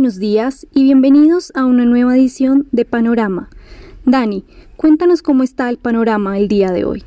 buenos 0.00 0.18
días 0.18 0.66
y 0.74 0.84
bienvenidos 0.84 1.52
a 1.54 1.66
una 1.66 1.84
nueva 1.84 2.16
edición 2.16 2.66
de 2.72 2.86
Panorama. 2.86 3.50
Dani, 4.06 4.46
cuéntanos 4.78 5.20
cómo 5.20 5.42
está 5.42 5.68
el 5.68 5.76
panorama 5.76 6.38
el 6.38 6.48
día 6.48 6.70
de 6.70 6.86
hoy. 6.86 7.04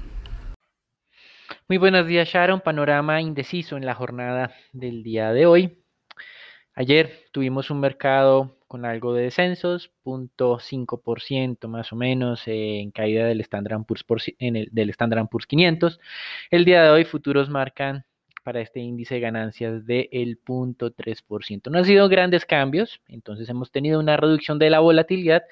Muy 1.67 1.79
buenos 1.79 2.05
días, 2.05 2.29
Sharon. 2.29 2.61
Panorama 2.61 3.19
indeciso 3.19 3.77
en 3.77 3.87
la 3.87 3.95
jornada 3.95 4.53
del 4.73 5.01
día 5.01 5.33
de 5.33 5.47
hoy. 5.47 5.83
Ayer 6.75 7.11
tuvimos 7.31 7.71
un 7.71 7.79
mercado 7.79 8.59
con 8.67 8.85
algo 8.85 9.15
de 9.15 9.23
descensos, 9.23 9.89
0.5% 10.05 11.67
más 11.67 11.91
o 11.91 11.95
menos 11.95 12.43
en 12.45 12.91
caída 12.91 13.25
del 13.25 13.41
Standard 13.41 13.85
Poor's, 13.87 14.05
en 14.37 14.55
el, 14.55 14.69
del 14.71 14.91
Standard 14.91 15.29
Poor's 15.29 15.47
500. 15.47 15.99
El 16.51 16.63
día 16.63 16.83
de 16.83 16.89
hoy 16.91 17.05
futuros 17.05 17.49
marcan 17.49 18.05
para 18.43 18.61
este 18.61 18.79
índice 18.79 19.15
de 19.15 19.21
ganancias 19.21 19.85
del 19.85 20.39
0.3%. 20.45 21.71
No 21.71 21.79
han 21.79 21.85
sido 21.85 22.09
grandes 22.09 22.45
cambios, 22.45 23.01
entonces 23.07 23.49
hemos 23.49 23.71
tenido 23.71 23.99
una 23.99 24.17
reducción 24.17 24.59
de 24.59 24.69
la 24.69 24.79
volatilidad 24.79 25.43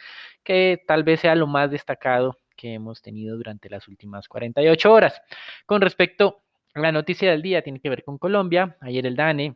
que 0.43 0.83
tal 0.87 1.03
vez 1.03 1.21
sea 1.21 1.35
lo 1.35 1.47
más 1.47 1.71
destacado 1.71 2.37
que 2.55 2.73
hemos 2.73 3.01
tenido 3.01 3.37
durante 3.37 3.69
las 3.69 3.87
últimas 3.87 4.27
48 4.27 4.91
horas. 4.91 5.21
Con 5.65 5.81
respecto 5.81 6.41
a 6.73 6.79
la 6.79 6.91
noticia 6.91 7.31
del 7.31 7.41
día, 7.41 7.61
tiene 7.61 7.79
que 7.79 7.89
ver 7.89 8.03
con 8.03 8.17
Colombia. 8.17 8.77
Ayer 8.81 9.05
el 9.07 9.15
DANE 9.15 9.55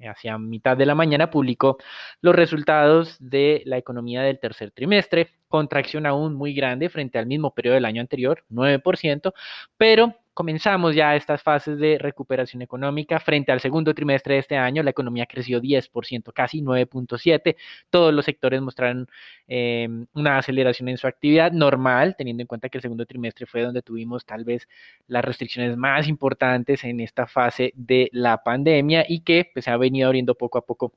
hacia 0.00 0.38
mitad 0.38 0.76
de 0.76 0.86
la 0.86 0.94
mañana, 0.94 1.30
publicó 1.30 1.78
los 2.20 2.34
resultados 2.34 3.16
de 3.18 3.62
la 3.64 3.78
economía 3.78 4.22
del 4.22 4.38
tercer 4.38 4.70
trimestre, 4.70 5.30
contracción 5.48 6.06
aún 6.06 6.34
muy 6.34 6.54
grande 6.54 6.88
frente 6.88 7.18
al 7.18 7.26
mismo 7.26 7.54
periodo 7.54 7.74
del 7.76 7.84
año 7.86 8.00
anterior, 8.00 8.44
9%, 8.50 9.32
pero 9.76 10.14
comenzamos 10.36 10.94
ya 10.94 11.16
estas 11.16 11.42
fases 11.42 11.78
de 11.78 11.96
recuperación 11.96 12.60
económica. 12.60 13.18
Frente 13.18 13.52
al 13.52 13.60
segundo 13.60 13.94
trimestre 13.94 14.34
de 14.34 14.40
este 14.40 14.56
año, 14.58 14.82
la 14.82 14.90
economía 14.90 15.24
creció 15.24 15.62
10%, 15.62 16.30
casi 16.34 16.60
9.7%. 16.60 17.56
Todos 17.88 18.12
los 18.12 18.26
sectores 18.26 18.60
mostraron 18.60 19.08
em, 19.48 20.06
una 20.12 20.36
aceleración 20.36 20.90
en 20.90 20.98
su 20.98 21.06
actividad 21.06 21.52
normal, 21.52 22.16
teniendo 22.18 22.42
en 22.42 22.48
cuenta 22.48 22.68
que 22.68 22.76
el 22.76 22.82
segundo 22.82 23.06
trimestre 23.06 23.46
fue 23.46 23.62
donde 23.62 23.80
tuvimos 23.80 24.26
tal 24.26 24.44
vez 24.44 24.68
las 25.06 25.24
restricciones 25.24 25.74
más 25.78 26.06
importantes 26.06 26.84
en 26.84 27.00
esta 27.00 27.26
fase 27.26 27.72
de 27.74 28.10
la 28.12 28.42
pandemia 28.42 29.06
y 29.08 29.20
que 29.20 29.50
pues, 29.54 29.64
se 29.64 29.70
ha 29.70 29.78
venido 29.78 30.06
abriendo 30.08 30.34
poco 30.34 30.58
a 30.58 30.66
poco 30.66 30.92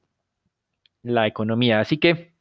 la 1.02 1.28
economía. 1.28 1.80
Así 1.80 1.98
que 1.98 2.34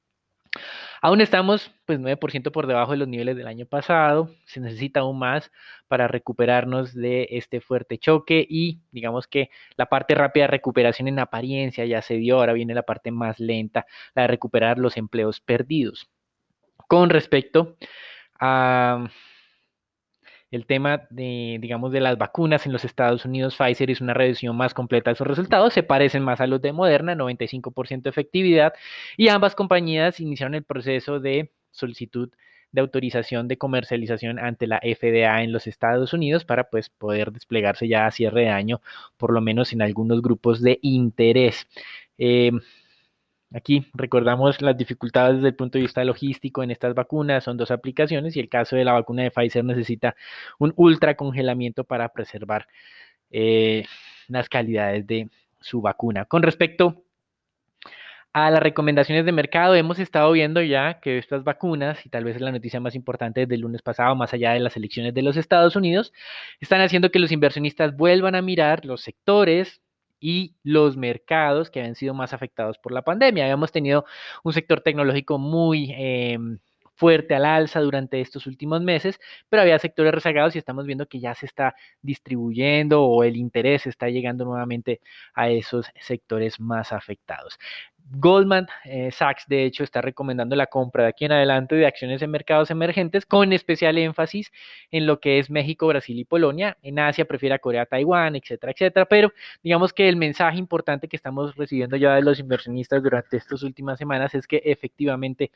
Aún 1.01 1.21
estamos 1.21 1.71
pues 1.87 2.01
9% 2.01 2.51
por 2.51 2.67
debajo 2.67 2.93
de 2.93 2.99
los 2.99 3.09
niveles 3.09 3.37
del 3.37 3.47
año 3.47 3.67
pasado, 3.67 4.31
se 4.45 4.61
necesita 4.61 5.01
aún 5.01 5.19
más 5.19 5.51
para 5.87 6.09
recuperarnos 6.09 6.95
de 6.95 7.29
este 7.31 7.61
fuerte 7.61 7.99
choque 7.99 8.45
y 8.49 8.81
digamos 8.91 9.27
que 9.27 9.51
la 9.77 9.87
parte 9.87 10.15
rápida 10.15 10.45
de 10.45 10.49
recuperación 10.49 11.09
en 11.09 11.19
apariencia 11.19 11.85
ya 11.85 12.03
se 12.03 12.15
dio, 12.15 12.39
ahora 12.39 12.53
viene 12.53 12.75
la 12.75 12.83
parte 12.83 13.11
más 13.11 13.39
lenta, 13.39 13.87
la 14.15 14.23
de 14.23 14.29
recuperar 14.29 14.79
los 14.79 14.97
empleos 14.97 15.41
perdidos. 15.41 16.11
Con 16.89 17.11
respecto 17.11 17.77
a 18.41 19.09
el 20.51 20.67
tema 20.67 21.03
de, 21.11 21.59
digamos, 21.61 21.93
de 21.93 22.01
las 22.01 22.17
vacunas 22.19 22.67
en 22.67 22.73
los 22.73 22.85
Estados 22.85 23.25
Unidos, 23.25 23.57
Pfizer 23.57 23.91
hizo 23.91 24.05
una 24.05 24.15
revisión 24.15 24.57
más 24.57 24.75
completa 24.75 25.11
de 25.11 25.17
sus 25.17 25.27
resultados, 25.27 25.75
se 25.75 25.83
parecen 25.83 26.23
más 26.23 26.41
a 26.41 26.47
los 26.47 26.63
de 26.63 26.73
Moderna, 26.73 27.15
95% 27.15 28.03
de 28.03 28.11
efectividad, 28.11 28.73
y 29.17 29.29
ambas 29.29 29.55
compañías 29.55 30.21
iniciaron 30.21 30.55
el 30.55 30.65
proceso 30.65 31.21
de 31.21 31.53
solicitud 31.71 32.31
de 32.73 32.81
autorización 32.81 33.49
de 33.49 33.59
comercialización 33.59 34.39
ante 34.39 34.67
la 34.67 34.81
FDA 34.81 35.43
en 35.43 35.53
los 35.53 35.67
Estados 35.67 36.13
Unidos 36.13 36.45
para 36.45 36.69
pues 36.71 36.91
poder 36.91 37.33
desplegarse 37.33 37.89
ya 37.89 38.07
a 38.07 38.11
cierre 38.11 38.43
de 38.43 38.49
año, 38.51 38.81
por 39.17 39.33
lo 39.33 39.41
menos 39.41 39.73
en 39.73 39.83
algunos 39.83 40.23
grupos 40.23 40.63
de 40.63 40.79
interés. 40.83 41.67
Eh, 42.19 42.53
Aquí 43.55 43.87
recordamos 43.95 44.61
las 44.61 44.77
dificultades 44.77 45.37
desde 45.37 45.49
el 45.49 45.55
punto 45.55 45.79
de 45.79 45.83
vista 45.83 46.05
logístico 46.05 46.63
en 46.63 46.71
estas 46.71 46.95
vacunas, 46.95 47.45
son 47.45 47.57
dos 47.57 47.71
aplicaciones 47.71 48.37
y 48.37 48.41
el 48.41 48.51
caso 48.51 48.77
de 48.77 48.85
la 48.85 48.93
vacuna 48.93 49.23
de 49.23 49.31
Pfizer 49.31 49.65
necesita 49.65 50.15
un 50.59 50.75
ultra 50.77 51.17
congelamiento 51.17 51.85
para 51.85 52.11
preservar 52.11 52.69
eh, 53.31 53.87
las 54.29 54.49
calidades 54.51 55.07
de 55.07 55.31
su 55.61 55.81
vacuna. 55.81 56.27
Con 56.27 56.43
respecto 56.43 57.05
a 58.35 58.51
las 58.51 58.63
recomendaciones 58.63 59.25
de 59.25 59.33
mercado, 59.33 59.75
hemos 59.75 59.99
estado 59.99 60.31
viendo 60.33 60.61
ya 60.61 61.01
que 61.01 61.17
estas 61.17 61.43
vacunas, 61.43 62.05
y 62.05 62.11
tal 62.11 62.25
vez 62.25 62.37
es 62.37 62.43
la 62.43 62.53
noticia 62.53 62.81
más 62.81 62.95
importante 62.95 63.41
desde 63.41 63.55
el 63.55 63.63
lunes 63.63 63.81
pasado, 63.81 64.15
más 64.15 64.35
allá 64.35 64.53
de 64.53 64.61
las 64.61 64.77
elecciones 64.77 65.15
de 65.15 65.23
los 65.23 65.39
Estados 65.39 65.75
Unidos, 65.75 66.13
están 66.61 66.83
haciendo 66.83 67.11
que 67.11 67.19
los 67.19 67.33
inversionistas 67.33 67.97
vuelvan 67.97 68.35
a 68.35 68.43
mirar 68.43 68.85
los 68.85 69.01
sectores 69.01 69.81
y 70.21 70.57
los 70.63 70.97
mercados 70.97 71.71
que 71.71 71.81
habían 71.81 71.95
sido 71.95 72.15
más 72.15 72.33
afectados 72.33 72.79
por 72.79 72.93
la 72.93 73.03
pandemia. 73.03 73.45
Habíamos 73.45 73.73
tenido 73.73 74.05
un 74.45 74.53
sector 74.53 74.81
tecnológico 74.81 75.39
muy 75.39 75.93
em, 75.97 76.59
fuerte 76.99 77.35
al 77.35 77.45
alza 77.45 77.81
durante 77.81 78.21
estos 78.21 78.47
últimos 78.47 78.83
meses, 78.83 79.21
pero 79.49 79.63
había 79.63 79.79
sectores 79.79 80.13
rezagados 80.13 80.57
y 80.57 80.59
estamos 80.59 80.85
viendo 80.85 81.07
que 81.07 81.21
ya 81.21 81.35
se 81.35 81.47
está 81.47 81.77
distribuyendo 82.03 83.05
o 83.05 83.23
el 83.23 83.37
interés 83.37 83.87
está 83.87 84.09
llegando 84.09 84.45
nuevamente 84.45 85.01
a 85.33 85.49
esos 85.49 85.87
sectores 86.01 86.59
más 86.59 86.93
afectados. 86.93 87.59
Goldman 88.11 88.67
eh, 88.85 89.11
Sachs, 89.13 89.45
de 89.49 89.65
hecho, 89.65 89.85
está 89.85 90.01
recomendando 90.01 90.57
la 90.57 90.67
compra 90.67 91.05
de 91.05 91.11
aquí 91.11 91.27
en 91.27 91.33
adelante 91.33 91.75
de 91.75 91.87
acciones 91.87 92.23
en 92.23 92.31
mercados 92.31 92.71
emergentes, 92.71 93.27
con 93.27 93.53
especial 93.53 93.99
énfasis 93.99 94.51
en 94.91 95.07
lo 95.07 95.21
que 95.21 95.39
es 95.39 95.51
México, 95.51 95.87
Brasil 95.87 96.19
y 96.19 96.25
Polonia. 96.25 96.79
En 96.83 96.99
Asia 96.99 97.27
prefiere 97.27 97.55
a 97.55 97.59
Corea, 97.59 97.87
Taiwán, 97.87 98.35
etcétera, 98.37 98.73
etcétera. 98.73 99.07
Pero 99.07 99.33
digamos 99.63 99.93
que 99.93 100.09
el 100.09 100.17
mensaje 100.17 100.59
importante 100.59 101.07
que 101.09 101.17
estamos 101.17 101.55
recibiendo 101.57 101.97
ya 101.97 102.15
de 102.15 102.23
los 102.23 102.41
inversionistas 102.41 103.03
durante 103.03 103.37
estas 103.37 103.63
últimas 103.63 103.99
semanas 103.99 104.35
es 104.35 104.47
que 104.47 104.63
efectivamente, 104.65 105.51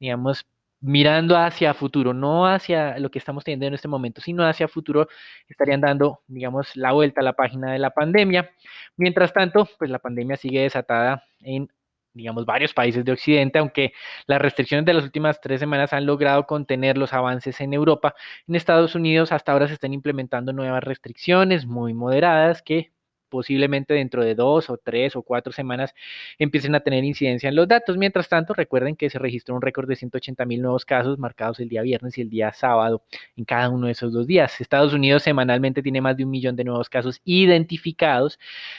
digamos, 0.00 0.46
mirando 0.80 1.36
hacia 1.36 1.74
futuro, 1.74 2.14
no 2.14 2.46
hacia 2.46 2.98
lo 2.98 3.10
que 3.10 3.18
estamos 3.18 3.44
teniendo 3.44 3.66
en 3.66 3.74
este 3.74 3.88
momento, 3.88 4.20
sino 4.20 4.46
hacia 4.46 4.68
futuro, 4.68 5.08
estarían 5.48 5.80
dando, 5.80 6.20
digamos, 6.26 6.76
la 6.76 6.92
vuelta 6.92 7.20
a 7.20 7.24
la 7.24 7.32
página 7.32 7.72
de 7.72 7.78
la 7.78 7.90
pandemia. 7.90 8.50
Mientras 8.96 9.32
tanto, 9.32 9.68
pues 9.78 9.90
la 9.90 9.98
pandemia 9.98 10.36
sigue 10.36 10.62
desatada 10.62 11.24
en 11.40 11.68
digamos, 12.14 12.44
varios 12.46 12.74
países 12.74 13.04
de 13.04 13.12
Occidente, 13.12 13.58
aunque 13.58 13.92
las 14.26 14.40
restricciones 14.40 14.84
de 14.84 14.94
las 14.94 15.04
últimas 15.04 15.40
tres 15.40 15.60
semanas 15.60 15.92
han 15.92 16.04
logrado 16.04 16.46
contener 16.46 16.98
los 16.98 17.12
avances 17.12 17.60
en 17.60 17.72
Europa. 17.72 18.14
En 18.46 18.56
Estados 18.56 18.94
Unidos 18.94 19.30
hasta 19.32 19.52
ahora 19.52 19.68
se 19.68 19.74
están 19.74 19.94
implementando 19.94 20.52
nuevas 20.52 20.82
restricciones 20.82 21.66
muy 21.66 21.94
moderadas 21.94 22.60
que 22.62 22.92
posiblemente 23.28 23.94
dentro 23.94 24.24
de 24.24 24.34
dos 24.34 24.70
o 24.70 24.76
tres 24.76 25.16
o 25.16 25.22
cuatro 25.22 25.52
semanas 25.52 25.94
empiecen 26.38 26.74
a 26.74 26.80
tener 26.80 27.04
incidencia 27.04 27.48
en 27.48 27.56
los 27.56 27.68
datos. 27.68 27.96
Mientras 27.96 28.28
tanto, 28.28 28.54
recuerden 28.54 28.96
que 28.96 29.10
se 29.10 29.18
registró 29.18 29.54
un 29.54 29.62
récord 29.62 29.88
de 29.88 29.96
180 29.96 30.44
mil 30.46 30.62
nuevos 30.62 30.84
casos 30.84 31.18
marcados 31.18 31.60
el 31.60 31.68
día 31.68 31.82
viernes 31.82 32.18
y 32.18 32.22
el 32.22 32.30
día 32.30 32.52
sábado 32.52 33.02
en 33.36 33.44
cada 33.44 33.68
uno 33.70 33.86
de 33.86 33.92
esos 33.92 34.12
dos 34.12 34.26
días. 34.26 34.60
Estados 34.60 34.92
Unidos 34.92 35.22
semanalmente 35.22 35.82
tiene 35.82 36.00
más 36.00 36.16
de 36.16 36.24
un 36.24 36.30
millón 36.30 36.56
de 36.56 36.64
nuevos 36.64 36.88
casos 36.88 37.20
identificados. 37.24 38.38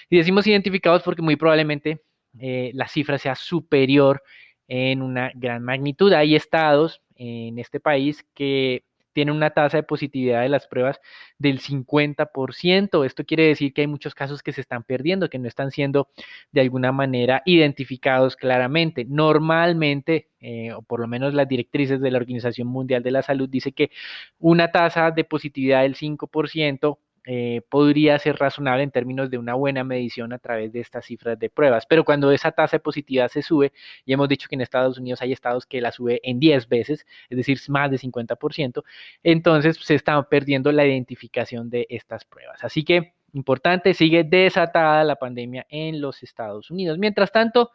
Y 0.09 0.17
decimos 0.17 0.47
identificados 0.47 1.03
porque 1.03 1.21
muy 1.21 1.35
probablemente 1.35 2.01
eh, 2.39 2.71
la 2.73 2.87
cifra 2.87 3.17
sea 3.17 3.35
superior 3.35 4.21
en 4.67 5.01
una 5.01 5.31
gran 5.35 5.63
magnitud. 5.63 6.13
Hay 6.13 6.35
estados 6.35 7.01
en 7.15 7.59
este 7.59 7.79
país 7.79 8.25
que 8.33 8.83
tienen 9.19 9.35
una 9.35 9.49
tasa 9.49 9.75
de 9.75 9.83
positividad 9.83 10.43
de 10.43 10.47
las 10.47 10.65
pruebas 10.65 11.01
del 11.37 11.59
50%. 11.59 13.05
Esto 13.05 13.25
quiere 13.25 13.47
decir 13.47 13.73
que 13.73 13.81
hay 13.81 13.87
muchos 13.87 14.15
casos 14.15 14.41
que 14.41 14.53
se 14.53 14.61
están 14.61 14.83
perdiendo, 14.83 15.29
que 15.29 15.37
no 15.37 15.49
están 15.49 15.71
siendo 15.71 16.07
de 16.53 16.61
alguna 16.61 16.93
manera 16.93 17.41
identificados 17.43 18.37
claramente. 18.37 19.03
Normalmente, 19.03 20.29
eh, 20.39 20.71
o 20.71 20.83
por 20.83 21.01
lo 21.01 21.07
menos 21.09 21.33
las 21.33 21.49
directrices 21.49 21.99
de 21.99 22.11
la 22.11 22.17
Organización 22.17 22.69
Mundial 22.69 23.03
de 23.03 23.11
la 23.11 23.21
Salud, 23.21 23.49
dice 23.49 23.73
que 23.73 23.91
una 24.39 24.71
tasa 24.71 25.11
de 25.11 25.25
positividad 25.25 25.81
del 25.81 25.95
5% 25.95 26.97
eh, 27.31 27.61
podría 27.69 28.17
ser 28.17 28.37
razonable 28.37 28.81
en 28.81 28.89
términos 28.89 29.29
de 29.29 29.37
una 29.37 29.53
buena 29.53 29.83
medición 29.83 30.33
a 30.33 30.39
través 30.39 30.73
de 30.73 30.79
estas 30.79 31.05
cifras 31.05 31.37
de 31.37 31.51
pruebas. 31.51 31.85
Pero 31.85 32.03
cuando 32.03 32.31
esa 32.31 32.51
tasa 32.51 32.81
de 32.83 33.29
se 33.29 33.43
sube, 33.43 33.71
y 34.03 34.13
hemos 34.13 34.27
dicho 34.27 34.47
que 34.49 34.55
en 34.55 34.61
Estados 34.61 34.97
Unidos 34.97 35.21
hay 35.21 35.31
estados 35.31 35.67
que 35.67 35.79
la 35.79 35.91
sube 35.91 36.19
en 36.23 36.39
10 36.39 36.67
veces, 36.67 37.05
es 37.29 37.37
decir, 37.37 37.59
más 37.67 37.91
de 37.91 37.99
50%, 37.99 38.83
entonces 39.21 39.77
se 39.77 39.93
está 39.93 40.19
perdiendo 40.23 40.71
la 40.71 40.87
identificación 40.87 41.69
de 41.69 41.85
estas 41.91 42.25
pruebas. 42.25 42.63
Así 42.63 42.83
que, 42.83 43.13
importante, 43.33 43.93
sigue 43.93 44.23
desatada 44.23 45.03
la 45.03 45.17
pandemia 45.17 45.67
en 45.69 46.01
los 46.01 46.23
Estados 46.23 46.71
Unidos. 46.71 46.97
Mientras 46.97 47.31
tanto, 47.31 47.69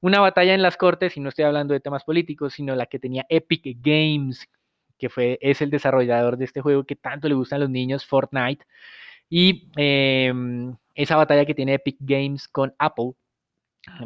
una 0.00 0.18
batalla 0.18 0.52
en 0.52 0.62
las 0.62 0.76
cortes, 0.76 1.16
y 1.16 1.20
no 1.20 1.28
estoy 1.28 1.44
hablando 1.44 1.74
de 1.74 1.80
temas 1.80 2.02
políticos, 2.02 2.54
sino 2.54 2.74
la 2.74 2.86
que 2.86 2.98
tenía 2.98 3.24
Epic 3.28 3.78
Games 3.80 4.48
que 4.98 5.08
fue, 5.08 5.38
es 5.40 5.62
el 5.62 5.70
desarrollador 5.70 6.36
de 6.36 6.44
este 6.44 6.60
juego 6.60 6.84
que 6.84 6.96
tanto 6.96 7.28
le 7.28 7.34
gustan 7.34 7.58
a 7.58 7.60
los 7.60 7.70
niños, 7.70 8.04
Fortnite. 8.06 8.64
Y 9.28 9.68
em, 9.76 10.76
esa 10.94 11.16
batalla 11.16 11.44
que 11.44 11.54
tiene 11.54 11.74
Epic 11.74 11.96
Games 12.00 12.48
con 12.48 12.74
Apple. 12.78 13.12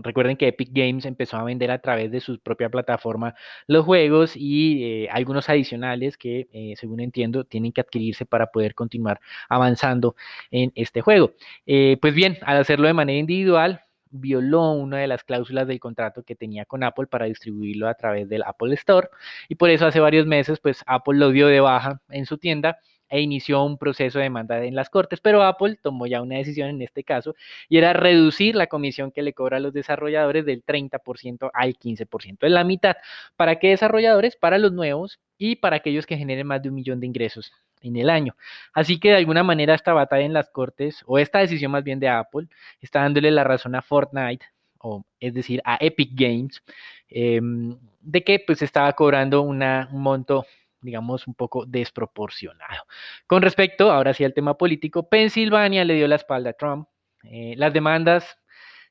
Recuerden 0.03 0.37
que 0.37 0.49
Epic 0.49 0.71
Games 0.73 1.07
empezó 1.07 1.39
a 1.39 1.45
vender 1.45 1.71
a 1.71 1.79
través 1.81 2.11
de 2.11 2.21
su 2.21 2.39
propia 2.41 2.69
plataforma 2.69 3.35
los 3.67 3.87
juegos 3.87 4.37
y 4.37 4.85
eh, 4.85 5.09
algunos 5.11 5.49
adicionales 5.49 6.19
que, 6.19 6.49
eh, 6.53 6.75
según 6.77 7.01
entiendo, 7.01 7.45
tienen 7.45 7.73
que 7.73 7.81
adquirirse 7.81 8.27
para 8.27 8.49
poder 8.49 8.75
continuar 8.75 9.21
avanzando 9.49 10.17
en 10.51 10.71
este 10.75 11.01
juego. 11.01 11.33
Eh, 11.67 11.97
pues 12.01 12.15
bien, 12.15 12.37
al 12.43 12.59
hacerlo 12.59 12.89
de 12.89 12.95
manera 12.95 13.19
individual, 13.19 13.83
violó 14.11 14.73
una 14.73 14.99
de 14.99 15.07
las 15.07 15.25
cláusulas 15.25 15.67
del 15.67 15.81
contrato 15.81 16.23
que 16.23 16.37
tenía 16.37 16.65
con 16.65 16.83
Apple 16.83 17.07
para 17.07 17.27
distribuirlo 17.27 17.89
a 17.89 17.95
través 17.95 18.29
del 18.29 18.43
Apple 18.43 18.75
Store 18.75 19.09
y 19.49 19.55
por 19.55 19.71
eso 19.71 19.87
hace 19.87 20.01
varios 20.01 20.27
meses 20.27 20.61
pues 20.61 20.83
Apple 20.87 21.19
lo 21.19 21.31
dio 21.31 21.47
de 21.47 21.61
baja 21.61 22.01
en 22.11 22.27
su 22.27 22.39
tienda 22.39 22.79
e 23.11 23.21
inició 23.21 23.65
un 23.65 23.77
proceso 23.77 24.19
de 24.19 24.25
demanda 24.25 24.65
en 24.65 24.75
las 24.77 24.89
cortes, 24.89 25.21
pero 25.21 25.43
Apple 25.43 25.79
tomó 25.83 26.07
ya 26.07 26.23
una 26.23 26.37
decisión 26.37 26.71
en 26.71 26.81
este 26.81 27.03
caso 27.05 27.35
y 27.69 27.79
era 27.79 27.93
reducir 27.93 28.55
la 28.55 28.69
comisión 28.69 29.11
que 29.11 29.23
le 29.23 29.35
cobra 29.35 29.57
a 29.59 29.61
los 29.61 29.73
desarrolladores 29.73 30.47
del 30.47 30.65
30% 30.65 31.51
al 31.53 31.77
15%, 31.77 32.39
es 32.47 32.51
la 32.53 32.65
mitad. 32.65 32.97
¿Para 33.37 33.59
qué 33.59 33.71
desarrolladores? 33.71 34.37
Para 34.37 34.59
los 34.59 34.73
nuevos 34.73 35.19
y 35.39 35.57
para 35.57 35.77
aquellos 35.77 36.07
que 36.07 36.17
generen 36.17 36.47
más 36.47 36.63
de 36.63 36.69
un 36.69 36.77
millón 36.77 37.01
de 37.01 37.07
ingresos 37.07 37.53
en 37.81 37.97
el 37.97 38.11
año. 38.11 38.37
Así 38.73 38.99
que 38.99 39.11
de 39.11 39.17
alguna 39.17 39.43
manera 39.43 39.75
esta 39.75 39.93
batalla 39.93 40.25
en 40.25 40.33
las 40.33 40.51
cortes, 40.51 41.03
o 41.07 41.19
esta 41.19 41.41
decisión 41.41 41.73
más 41.73 41.85
bien 41.85 42.01
de 42.01 42.09
Apple, 42.09 42.49
está 42.81 43.01
dándole 43.01 43.31
la 43.31 43.45
razón 43.45 43.75
a 43.75 43.83
Fortnite, 43.83 44.47
o 44.79 45.05
es 45.21 45.35
decir, 45.35 45.61
a 45.65 45.77
Epic 45.81 46.11
Games, 46.15 46.63
em, 47.09 47.79
de 48.01 48.25
que 48.25 48.43
pues 48.47 48.63
estaba 48.63 48.93
cobrando 48.95 49.43
un 49.43 49.63
monto 49.93 50.47
digamos, 50.83 51.27
un 51.27 51.35
poco 51.35 51.67
desproporcionado. 51.67 52.85
Con 53.27 53.43
respecto, 53.43 53.91
ahora 53.93 54.15
sí, 54.15 54.25
al 54.25 54.35
tema 54.35 54.57
político, 54.57 55.09
Pensilvania 55.09 55.85
le 55.85 55.95
dio 55.95 56.09
la 56.09 56.17
espalda 56.17 56.51
a 56.51 56.55
Trump. 56.55 56.89
Eh, 57.25 57.55
las 57.57 57.73
demandas 57.73 58.39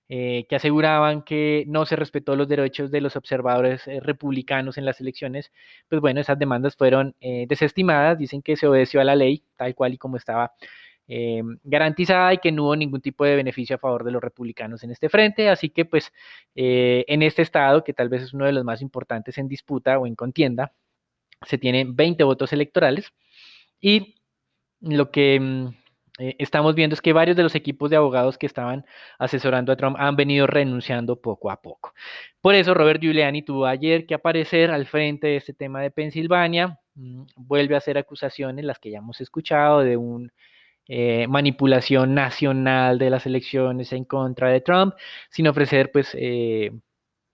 eh, 0.09 0.45
que 0.50 0.56
aseguraban 0.56 1.21
que 1.21 1.63
no 1.67 1.85
se 1.85 1.95
respetó 1.95 2.35
los 2.35 2.47
derechos 2.47 2.91
de 2.91 3.00
los 3.00 3.15
observadores 3.15 3.88
eh, 3.88 4.00
republicanos 4.01 4.77
en 4.77 4.85
las 4.85 5.00
elecciones, 5.00 5.51
pues 5.88 6.01
bueno, 6.01 6.19
esas 6.19 6.38
demandas 6.39 6.75
fueron 6.75 7.15
desestimadas, 7.19 8.17
dicen 8.17 8.41
que 8.41 8.56
se 8.57 8.67
obedeció 8.67 9.01
a 9.01 9.03
la 9.03 9.15
ley 9.15 9.44
tal 9.56 9.75
cual 9.75 9.94
y 9.94 9.97
como 9.97 10.17
estaba 10.17 10.53
garantizada 11.63 12.35
y 12.35 12.38
que 12.38 12.51
no 12.51 12.65
hubo 12.65 12.75
ningún 12.75 13.01
tipo 13.01 13.25
de 13.25 13.35
beneficio 13.35 13.75
a 13.75 13.79
favor 13.79 14.03
de 14.03 14.11
los 14.11 14.21
republicanos 14.21 14.83
en 14.83 14.91
este 14.91 15.09
frente, 15.09 15.50
así 15.50 15.69
que 15.69 15.85
pues 15.85 16.13
en 16.53 17.23
este 17.23 17.41
estado, 17.41 17.83
que 17.83 17.94
tal 17.94 18.09
vez 18.09 18.21
es 18.23 18.33
uno 18.33 18.45
de 18.45 18.51
los 18.53 18.63
más 18.63 18.81
importantes 18.83 19.39
en 19.39 19.47
disputa 19.47 19.97
o 19.97 20.05
en 20.05 20.13
contienda, 20.15 20.71
se 21.47 21.57
tienen 21.57 21.95
20 21.95 22.23
votos 22.23 22.53
electorales 22.53 23.12
y 23.81 24.15
lo 24.81 25.12
que 25.12 25.39
mm, 25.39 25.67
eh, 26.19 26.36
estamos 26.39 26.75
viendo 26.75 26.94
es 26.94 27.01
que 27.01 27.13
varios 27.13 27.38
de 27.38 27.44
los 27.44 27.56
equipos 27.56 27.89
de 27.89 27.95
abogados 27.95 28.38
que 28.38 28.45
estaban 28.45 28.86
asesorando 29.18 29.71
a 29.71 29.77
Trump 29.77 29.95
han 30.00 30.16
venido 30.16 30.48
renunciando 30.48 31.21
poco 31.21 31.50
a 31.51 31.62
poco. 31.62 31.94
Por 32.42 32.56
eso 32.56 32.74
Robert 32.74 33.01
Giuliani 33.01 33.42
tuvo 33.42 33.66
ayer 33.66 34.06
que 34.06 34.13
aparecer 34.16 34.71
al 34.71 34.86
frente 34.86 35.27
de 35.27 35.38
este 35.38 35.54
tema 35.54 35.81
de 35.81 35.92
Pensilvania, 35.92 36.80
mm, 36.95 37.24
vuelve 37.38 37.75
a 37.75 37.80
hacer 37.80 37.98
acusaciones, 37.98 38.66
las 38.66 38.80
que 38.80 38.92
ya 38.92 39.00
hemos 39.00 39.21
escuchado, 39.21 39.81
de 39.81 39.98
una 39.98 40.30
eh, 40.92 41.27
manipulación 41.27 42.16
nacional 42.16 42.98
de 43.00 43.12
las 43.12 43.25
elecciones 43.27 43.94
en 43.94 44.06
contra 44.06 44.50
de 44.50 44.62
Trump, 44.62 44.95
sin 45.30 45.48
ofrecer 45.48 45.92
pues 45.92 46.15
eh, 46.15 46.72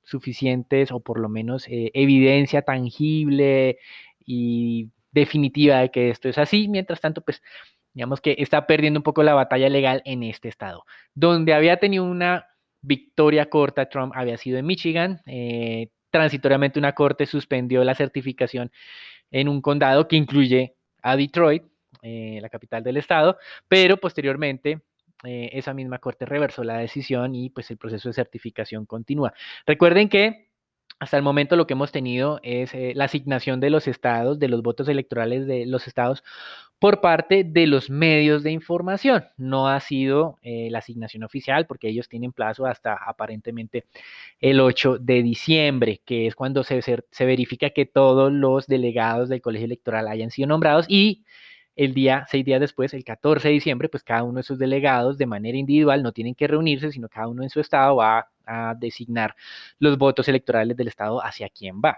suficientes 0.04 0.92
o 0.92 1.00
por 1.00 1.20
lo 1.20 1.30
menos 1.30 1.68
eh, 1.70 1.92
evidencia 1.94 2.64
tangible 2.64 3.80
y 4.26 4.90
definitiva 5.12 5.80
de 5.80 5.92
que 5.92 6.10
esto 6.10 6.30
es 6.30 6.38
así. 6.38 6.68
Mientras 6.68 7.00
tanto, 7.02 7.22
pues 7.22 7.42
digamos 7.96 8.20
que 8.22 8.36
está 8.38 8.68
perdiendo 8.68 9.00
un 9.00 9.04
poco 9.04 9.24
la 9.24 9.34
batalla 9.34 9.70
legal 9.70 10.02
en 10.06 10.22
este 10.22 10.50
estado. 10.50 10.86
Donde 11.16 11.54
había 11.54 11.78
tenido 11.78 12.04
una 12.04 12.46
victoria 12.82 13.50
corta, 13.50 13.88
Trump 13.88 14.14
había 14.16 14.38
sido 14.38 14.60
en 14.60 14.66
Michigan. 14.66 15.22
Eh, 15.26 15.88
transitoriamente 16.12 16.78
una 16.78 16.94
corte 16.94 17.26
suspendió 17.26 17.84
la 17.84 17.96
certificación 17.96 18.72
en 19.32 19.48
un 19.48 19.62
condado 19.62 20.08
que 20.08 20.18
incluye 20.18 20.76
a 21.02 21.16
Detroit, 21.16 21.64
eh, 22.02 22.40
la 22.42 22.50
capital 22.50 22.84
del 22.84 22.98
estado, 22.98 23.38
pero 23.70 23.98
posteriormente 23.98 24.82
eh, 25.24 25.50
esa 25.54 25.74
misma 25.74 26.00
corte 26.00 26.26
reversó 26.26 26.66
la 26.66 26.78
decisión 26.78 27.34
y 27.34 27.50
pues 27.50 27.72
el 27.72 27.78
proceso 27.78 28.10
de 28.10 28.14
certificación 28.14 28.86
continúa. 28.86 29.34
Recuerden 29.66 30.10
que 30.10 30.50
hasta 31.00 31.18
el 31.18 31.24
momento 31.24 31.56
lo 31.56 31.66
que 31.66 31.74
hemos 31.74 31.92
tenido 31.92 32.40
es 32.44 32.72
la 32.96 33.06
asignación 33.06 33.60
de 33.60 33.70
los 33.70 33.88
estados, 33.88 34.40
de 34.40 34.48
los 34.48 34.62
votos 34.62 34.88
electorales 34.88 35.46
de 35.46 35.66
los 35.66 35.88
estados 35.88 36.24
por 36.80 37.02
parte 37.02 37.44
de 37.44 37.68
los 37.68 37.90
medios 37.90 38.44
de 38.44 38.52
información. 38.52 39.26
No 39.38 39.68
ha 39.68 39.80
sido 39.80 40.38
eh, 40.42 40.70
la 40.72 40.80
asignación 40.80 41.24
oficial 41.24 41.66
porque 41.68 41.90
ellos 41.90 42.10
tienen 42.10 42.32
plazo 42.34 42.66
hasta 42.66 42.94
aparentemente 42.94 43.86
el 44.40 44.60
8 44.60 44.98
de 45.00 45.24
diciembre, 45.24 46.02
que 46.06 46.28
es 46.28 46.36
cuando 46.36 46.64
se, 46.64 46.82
se 46.82 47.26
verifica 47.26 47.70
que 47.72 47.86
todos 47.86 48.32
los 48.32 48.68
delegados 48.68 49.30
del 49.30 49.42
colegio 49.42 49.66
electoral 49.66 50.08
hayan 50.08 50.32
sido 50.32 50.48
nombrados 50.48 50.86
y 50.90 51.24
el 51.76 51.94
día, 51.94 52.26
seis 52.30 52.46
días 52.46 52.62
después, 52.62 52.94
el 52.94 53.04
14 53.04 53.50
de 53.50 53.54
diciembre, 53.54 53.90
pues 53.90 54.04
cada 54.04 54.24
uno 54.24 54.38
de 54.38 54.44
sus 54.44 54.58
delegados 54.58 55.18
de 55.18 55.26
manera 55.26 55.58
individual 55.58 56.04
no 56.04 56.14
tienen 56.14 56.34
que 56.36 56.48
reunirse, 56.48 56.92
sino 56.92 57.10
cada 57.10 57.28
uno 57.28 57.44
en 57.44 57.50
su 57.50 57.60
estado 57.60 57.98
va 57.98 58.30
a 58.46 58.76
designar 58.76 59.36
los 59.80 59.98
votos 59.98 60.28
electorales 60.30 60.78
del 60.78 60.88
estado 60.88 61.24
hacia 61.24 61.50
quién 61.50 61.82
va. 61.84 61.98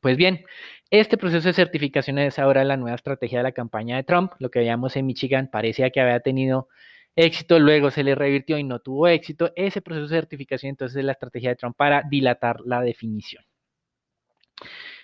Pues 0.00 0.16
bien, 0.16 0.44
este 0.90 1.16
proceso 1.16 1.48
de 1.48 1.54
certificación 1.54 2.18
es 2.18 2.38
ahora 2.38 2.64
la 2.64 2.76
nueva 2.76 2.96
estrategia 2.96 3.38
de 3.38 3.44
la 3.44 3.52
campaña 3.52 3.96
de 3.96 4.04
Trump. 4.04 4.32
Lo 4.38 4.50
que 4.50 4.60
veíamos 4.60 4.96
en 4.96 5.06
Michigan 5.06 5.48
parecía 5.50 5.90
que 5.90 6.00
había 6.00 6.20
tenido 6.20 6.68
éxito, 7.16 7.58
luego 7.58 7.90
se 7.90 8.04
le 8.04 8.14
revirtió 8.14 8.58
y 8.58 8.64
no 8.64 8.80
tuvo 8.80 9.08
éxito. 9.08 9.52
Ese 9.56 9.80
proceso 9.82 10.08
de 10.08 10.20
certificación 10.20 10.70
entonces 10.70 10.98
es 10.98 11.04
la 11.04 11.12
estrategia 11.12 11.50
de 11.50 11.56
Trump 11.56 11.76
para 11.76 12.02
dilatar 12.08 12.60
la 12.64 12.82
definición. 12.82 13.44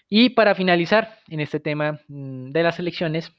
Y 0.09 0.31
para 0.31 0.55
finalizar 0.55 1.19
en 1.29 1.41
este 1.41 1.59
tema 1.59 2.01
mm, 2.09 2.51
de 2.53 2.63
las 2.63 2.79
elecciones, 2.79 3.33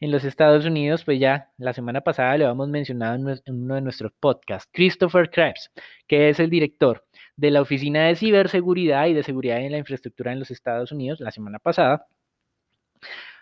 en 0.00 0.10
los 0.12 0.24
Estados 0.24 0.64
Unidos, 0.64 1.04
pues 1.04 1.18
ya 1.18 1.50
la 1.58 1.72
semana 1.72 2.00
pasada 2.02 2.36
le 2.36 2.44
habíamos 2.44 2.68
mencionado 2.68 3.16
en 3.16 3.54
uno 3.54 3.74
de 3.74 3.80
nuestros 3.80 4.12
podcasts, 4.12 4.70
Christopher 4.72 5.30
Krebs, 5.30 5.70
que 6.06 6.28
es 6.28 6.38
el 6.40 6.50
director 6.50 7.04
de 7.38 7.52
la 7.52 7.62
Oficina 7.62 8.06
de 8.06 8.16
Ciberseguridad 8.16 9.06
y 9.06 9.14
de 9.14 9.22
Seguridad 9.22 9.60
en 9.60 9.72
la 9.72 9.78
Infraestructura 9.78 10.32
en 10.32 10.40
los 10.40 10.50
Estados 10.50 10.92
Unidos 10.92 11.20
la 11.20 11.30
semana 11.30 11.60
pasada, 11.60 12.06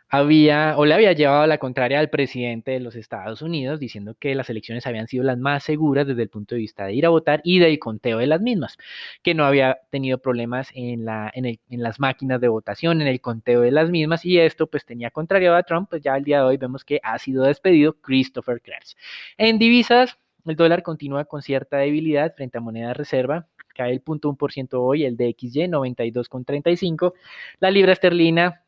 había 0.08 0.76
o 0.76 0.84
le 0.84 0.94
había 0.94 1.12
llevado 1.12 1.46
la 1.46 1.58
contraria 1.58 1.98
al 1.98 2.10
presidente 2.10 2.72
de 2.72 2.80
los 2.80 2.94
Estados 2.94 3.42
Unidos 3.42 3.80
diciendo 3.80 4.14
que 4.18 4.34
las 4.34 4.48
elecciones 4.50 4.86
habían 4.86 5.08
sido 5.08 5.24
las 5.24 5.38
más 5.38 5.64
seguras 5.64 6.06
desde 6.06 6.22
el 6.22 6.28
punto 6.28 6.54
de 6.54 6.60
vista 6.60 6.84
de 6.84 6.94
ir 6.94 7.06
a 7.06 7.08
votar 7.08 7.40
y 7.42 7.58
del 7.58 7.78
conteo 7.78 8.18
de 8.18 8.26
las 8.26 8.40
mismas, 8.40 8.76
que 9.22 9.34
no 9.34 9.44
había 9.44 9.78
tenido 9.90 10.18
problemas 10.18 10.70
en, 10.74 11.04
la, 11.06 11.32
en, 11.34 11.58
las 11.70 11.98
máquinas 11.98 12.40
de 12.40 12.48
votación, 12.48 13.00
en 13.00 13.08
el 13.08 13.20
conteo 13.20 13.62
de 13.62 13.72
las 13.72 13.90
mismas 13.90 14.24
y 14.24 14.38
esto 14.38 14.66
pues 14.68 14.84
tenía 14.84 15.10
contrariado 15.10 15.56
a 15.56 15.62
Trump, 15.62 15.88
pues 15.90 16.02
ya 16.02 16.14
al 16.14 16.22
día 16.22 16.38
de 16.40 16.44
hoy 16.44 16.56
vemos 16.58 16.84
que 16.84 17.00
ha 17.02 17.18
sido 17.18 17.44
despedido 17.44 17.94
Christopher 17.94 18.60
Krebs. 18.60 18.96
En 19.38 19.58
divisas, 19.58 20.18
el 20.44 20.54
dólar 20.54 20.82
continúa 20.82 21.24
con 21.24 21.42
cierta 21.42 21.78
debilidad 21.78 22.34
frente 22.36 22.58
a 22.58 22.60
moneda 22.60 22.94
reserva, 22.94 23.48
cae 23.76 23.92
el 23.92 24.00
punto 24.00 24.36
ciento 24.50 24.82
hoy, 24.82 25.04
el 25.04 25.16
DXY 25.16 25.68
92,35, 25.68 27.12
la 27.60 27.70
libra 27.70 27.92
esterlina 27.92 28.62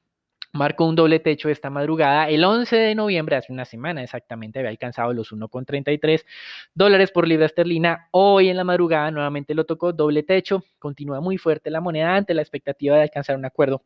marcó 0.53 0.87
un 0.87 0.97
doble 0.97 1.21
techo 1.21 1.49
esta 1.49 1.71
madrugada. 1.71 2.29
El 2.29 2.45
11 2.45 2.77
de 2.77 2.95
noviembre, 2.95 3.37
hace 3.37 3.53
una 3.53 3.65
semana 3.65 4.03
exactamente, 4.03 4.59
había 4.59 4.71
alcanzado 4.71 5.13
los 5.13 5.33
1,33 5.33 6.25
dólares 6.75 7.11
por 7.11 7.27
libra 7.27 7.47
esterlina. 7.47 8.09
Hoy 8.11 8.49
en 8.49 8.57
la 8.57 8.65
madrugada 8.65 9.11
nuevamente 9.11 9.55
lo 9.55 9.65
tocó, 9.65 9.93
doble 9.93 10.23
techo. 10.23 10.65
Continúa 10.79 11.21
muy 11.21 11.39
fuerte 11.39 11.71
la 11.71 11.81
moneda 11.81 12.15
ante 12.15 12.35
la 12.35 12.43
expectativa 12.43 12.97
de 12.97 13.03
alcanzar 13.03 13.37
un 13.37 13.45
acuerdo 13.45 13.83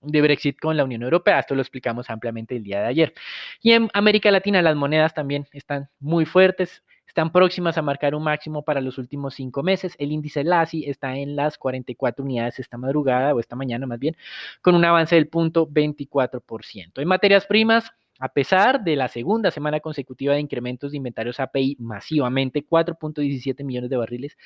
de 0.00 0.20
Brexit 0.20 0.58
con 0.58 0.76
la 0.76 0.84
Unión 0.84 1.02
Europea. 1.02 1.38
Esto 1.38 1.54
lo 1.54 1.62
explicamos 1.62 2.10
ampliamente 2.10 2.56
el 2.56 2.62
día 2.62 2.80
de 2.80 2.86
ayer. 2.86 3.14
Y 3.60 3.72
en 3.72 3.88
América 3.94 4.30
Latina 4.30 4.60
las 4.62 4.76
monedas 4.76 5.14
también 5.14 5.46
están 5.52 5.88
muy 6.00 6.26
fuertes 6.26 6.82
están 7.12 7.30
próximas 7.30 7.76
a 7.76 7.82
marcar 7.82 8.14
un 8.14 8.22
máximo 8.22 8.62
para 8.62 8.80
los 8.80 8.96
últimos 8.96 9.34
cinco 9.34 9.62
meses. 9.62 9.94
El 9.98 10.12
índice 10.12 10.44
LASI 10.44 10.88
está 10.88 11.14
en 11.14 11.36
las 11.36 11.58
44 11.58 12.24
unidades 12.24 12.58
esta 12.58 12.78
madrugada 12.78 13.34
o 13.34 13.38
esta 13.38 13.54
mañana 13.54 13.86
más 13.86 13.98
bien, 13.98 14.16
con 14.62 14.74
un 14.74 14.82
avance 14.82 15.14
del 15.14 15.28
punto 15.28 15.68
24%. 15.68 17.02
En 17.02 17.08
materias 17.08 17.44
primas, 17.44 17.92
a 18.22 18.28
pesar 18.28 18.84
de 18.84 18.94
la 18.94 19.08
segunda 19.08 19.50
semana 19.50 19.80
consecutiva 19.80 20.34
de 20.34 20.40
incrementos 20.40 20.92
de 20.92 20.96
inventarios 20.96 21.40
API 21.40 21.76
masivamente, 21.80 22.64
4.17 22.64 23.64
millones 23.64 23.90
de 23.90 23.96
barriles, 23.96 24.36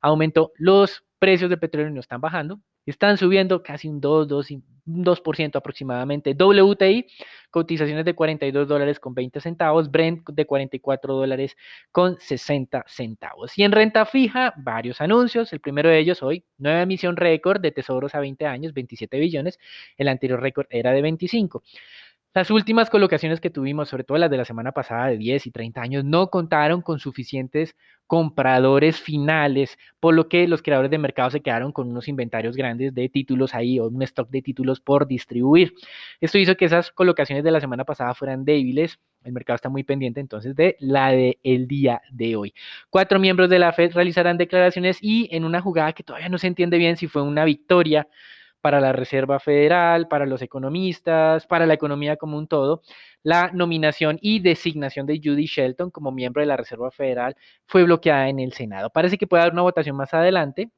aumentó 0.00 0.50
los 0.56 1.04
precios 1.20 1.48
del 1.48 1.60
petróleo 1.60 1.90
no 1.90 2.00
están 2.00 2.20
bajando, 2.20 2.60
están 2.86 3.18
subiendo 3.18 3.62
casi 3.62 3.88
un 3.88 4.00
2, 4.00 4.26
2, 4.26 4.48
2% 4.86 5.56
aproximadamente. 5.56 6.34
WTI, 6.34 7.06
cotizaciones 7.52 8.04
de 8.04 8.14
42 8.14 8.66
dólares 8.66 8.98
con 8.98 9.14
20 9.14 9.40
centavos. 9.40 9.92
Brent 9.92 10.28
de 10.28 10.44
44 10.44 11.14
dólares 11.14 11.56
con 11.92 12.18
60 12.18 12.84
centavos. 12.88 13.56
Y 13.56 13.62
en 13.62 13.70
renta 13.70 14.06
fija, 14.06 14.54
varios 14.56 15.00
anuncios. 15.00 15.52
El 15.52 15.60
primero 15.60 15.88
de 15.88 16.00
ellos 16.00 16.20
hoy, 16.24 16.44
nueva 16.58 16.82
emisión 16.82 17.16
récord 17.16 17.60
de 17.60 17.70
tesoros 17.70 18.16
a 18.16 18.20
20 18.20 18.46
años, 18.46 18.74
27 18.74 19.20
billones. 19.20 19.60
El 19.96 20.08
anterior 20.08 20.40
récord 20.40 20.66
era 20.70 20.90
de 20.90 21.02
25. 21.02 21.62
Las 22.32 22.48
últimas 22.52 22.90
colocaciones 22.90 23.40
que 23.40 23.50
tuvimos, 23.50 23.88
sobre 23.88 24.04
todo 24.04 24.16
las 24.16 24.30
de 24.30 24.36
la 24.36 24.44
semana 24.44 24.70
pasada 24.70 25.08
de 25.08 25.18
10 25.18 25.46
y 25.46 25.50
30 25.50 25.82
años, 25.82 26.04
no 26.04 26.30
contaron 26.30 26.80
con 26.80 27.00
suficientes 27.00 27.74
compradores 28.06 29.00
finales, 29.00 29.76
por 29.98 30.14
lo 30.14 30.28
que 30.28 30.46
los 30.46 30.62
creadores 30.62 30.92
de 30.92 30.98
mercado 30.98 31.30
se 31.30 31.40
quedaron 31.40 31.72
con 31.72 31.90
unos 31.90 32.06
inventarios 32.06 32.54
grandes 32.56 32.94
de 32.94 33.08
títulos 33.08 33.52
ahí 33.52 33.80
o 33.80 33.88
un 33.88 34.02
stock 34.02 34.30
de 34.30 34.42
títulos 34.42 34.78
por 34.80 35.08
distribuir. 35.08 35.74
Esto 36.20 36.38
hizo 36.38 36.56
que 36.56 36.66
esas 36.66 36.92
colocaciones 36.92 37.42
de 37.42 37.50
la 37.50 37.60
semana 37.60 37.84
pasada 37.84 38.14
fueran 38.14 38.44
débiles. 38.44 39.00
El 39.24 39.32
mercado 39.32 39.56
está 39.56 39.68
muy 39.68 39.82
pendiente 39.82 40.20
entonces 40.20 40.54
de 40.54 40.76
la 40.78 41.10
del 41.10 41.36
el 41.42 41.66
día 41.66 42.00
de 42.12 42.36
hoy. 42.36 42.54
Cuatro 42.90 43.18
miembros 43.18 43.50
de 43.50 43.58
la 43.58 43.72
Fed 43.72 43.92
realizarán 43.92 44.38
declaraciones 44.38 44.98
y 45.00 45.28
en 45.32 45.44
una 45.44 45.60
jugada 45.60 45.94
que 45.94 46.04
todavía 46.04 46.28
no 46.28 46.38
se 46.38 46.46
entiende 46.46 46.78
bien 46.78 46.96
si 46.96 47.08
fue 47.08 47.22
una 47.22 47.44
victoria 47.44 48.06
para 48.60 48.80
la 48.80 48.92
Reserva 48.92 49.40
Federal, 49.40 50.08
para 50.08 50.26
los 50.26 50.42
economistas, 50.42 51.46
para 51.46 51.66
la 51.66 51.74
economía 51.74 52.16
como 52.16 52.38
un 52.38 52.46
todo, 52.46 52.82
la 53.22 53.50
nominación 53.52 54.18
y 54.20 54.40
designación 54.40 55.06
de 55.06 55.20
Judy 55.22 55.46
Shelton 55.46 55.90
como 55.90 56.12
miembro 56.12 56.40
de 56.40 56.46
la 56.46 56.56
Reserva 56.56 56.90
Federal 56.90 57.36
fue 57.66 57.84
bloqueada 57.84 58.28
en 58.28 58.40
el 58.40 58.52
Senado. 58.52 58.90
Parece 58.90 59.18
que 59.18 59.26
puede 59.26 59.42
haber 59.42 59.52
una 59.52 59.62
votación 59.62 59.96
más 59.96 60.14
adelante. 60.14 60.70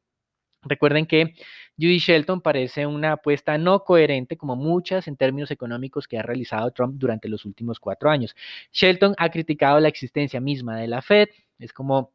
Recuerden 0.62 1.06
que 1.06 1.34
Judy 1.78 1.98
Shelton 1.98 2.40
parece 2.40 2.86
una 2.86 3.12
apuesta 3.12 3.58
no 3.58 3.82
coherente 3.82 4.36
como 4.36 4.54
muchas 4.56 5.08
en 5.08 5.16
términos 5.16 5.50
económicos 5.50 6.06
que 6.06 6.18
ha 6.18 6.22
realizado 6.22 6.70
Trump 6.70 6.94
durante 6.96 7.28
los 7.28 7.44
últimos 7.44 7.80
cuatro 7.80 8.10
años. 8.10 8.36
Shelton 8.72 9.14
ha 9.18 9.30
criticado 9.30 9.80
la 9.80 9.88
existencia 9.88 10.40
misma 10.40 10.76
de 10.78 10.86
la 10.86 11.02
Fed, 11.02 11.28
es 11.58 11.72
como 11.72 12.12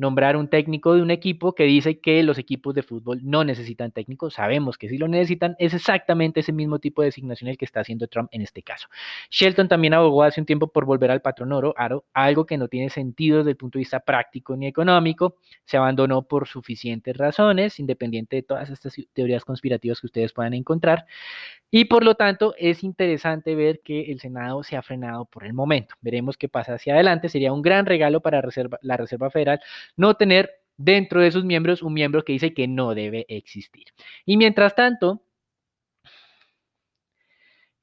nombrar 0.00 0.38
un 0.38 0.48
técnico 0.48 0.94
de 0.94 1.02
un 1.02 1.10
equipo 1.10 1.54
que 1.54 1.64
dice 1.64 2.00
que 2.00 2.22
los 2.22 2.38
equipos 2.38 2.74
de 2.74 2.82
fútbol 2.82 3.20
no 3.22 3.44
necesitan 3.44 3.92
técnicos. 3.92 4.32
Sabemos 4.32 4.78
que 4.78 4.88
si 4.88 4.96
lo 4.96 5.08
necesitan, 5.08 5.56
es 5.58 5.74
exactamente 5.74 6.40
ese 6.40 6.54
mismo 6.54 6.78
tipo 6.78 7.02
de 7.02 7.08
designación 7.08 7.50
el 7.50 7.58
que 7.58 7.66
está 7.66 7.80
haciendo 7.80 8.08
Trump 8.08 8.30
en 8.32 8.40
este 8.40 8.62
caso. 8.62 8.88
Shelton 9.30 9.68
también 9.68 9.92
abogó 9.92 10.22
hace 10.22 10.40
un 10.40 10.46
tiempo 10.46 10.68
por 10.68 10.86
volver 10.86 11.10
al 11.10 11.20
patrón 11.20 11.52
oro, 11.52 11.74
algo 12.14 12.46
que 12.46 12.56
no 12.56 12.68
tiene 12.68 12.88
sentido 12.88 13.38
desde 13.38 13.50
el 13.50 13.56
punto 13.58 13.78
de 13.78 13.80
vista 13.80 14.00
práctico 14.00 14.56
ni 14.56 14.66
económico. 14.66 15.36
Se 15.66 15.76
abandonó 15.76 16.22
por 16.22 16.48
suficientes 16.48 17.14
razones, 17.18 17.78
independiente 17.78 18.36
de 18.36 18.42
todas 18.42 18.70
estas 18.70 18.96
teorías 19.12 19.44
conspirativas 19.44 20.00
que 20.00 20.06
ustedes 20.06 20.32
puedan 20.32 20.54
encontrar. 20.54 21.04
Y 21.72 21.84
por 21.84 22.04
lo 22.04 22.16
tanto, 22.16 22.54
es 22.58 22.82
interesante 22.82 23.54
ver 23.54 23.80
que 23.84 24.10
el 24.10 24.18
Senado 24.18 24.64
se 24.64 24.76
ha 24.76 24.82
frenado 24.82 25.26
por 25.26 25.44
el 25.44 25.52
momento. 25.52 25.94
Veremos 26.00 26.36
qué 26.36 26.48
pasa 26.48 26.74
hacia 26.74 26.94
adelante. 26.94 27.28
Sería 27.28 27.52
un 27.52 27.62
gran 27.62 27.86
regalo 27.86 28.20
para 28.20 28.42
la 28.82 28.96
Reserva 28.96 29.30
Federal 29.30 29.60
no 29.96 30.14
tener 30.14 30.50
dentro 30.76 31.20
de 31.20 31.30
sus 31.30 31.44
miembros 31.44 31.82
un 31.82 31.92
miembro 31.94 32.24
que 32.24 32.32
dice 32.32 32.54
que 32.54 32.66
no 32.68 32.94
debe 32.94 33.26
existir. 33.28 33.84
Y 34.24 34.36
mientras 34.36 34.74
tanto, 34.74 35.22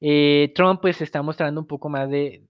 eh, 0.01 0.51
Trump 0.55 0.81
pues 0.81 1.01
está 1.01 1.21
mostrando 1.21 1.61
un 1.61 1.67
poco 1.67 1.89
más 1.89 2.09
de 2.09 2.43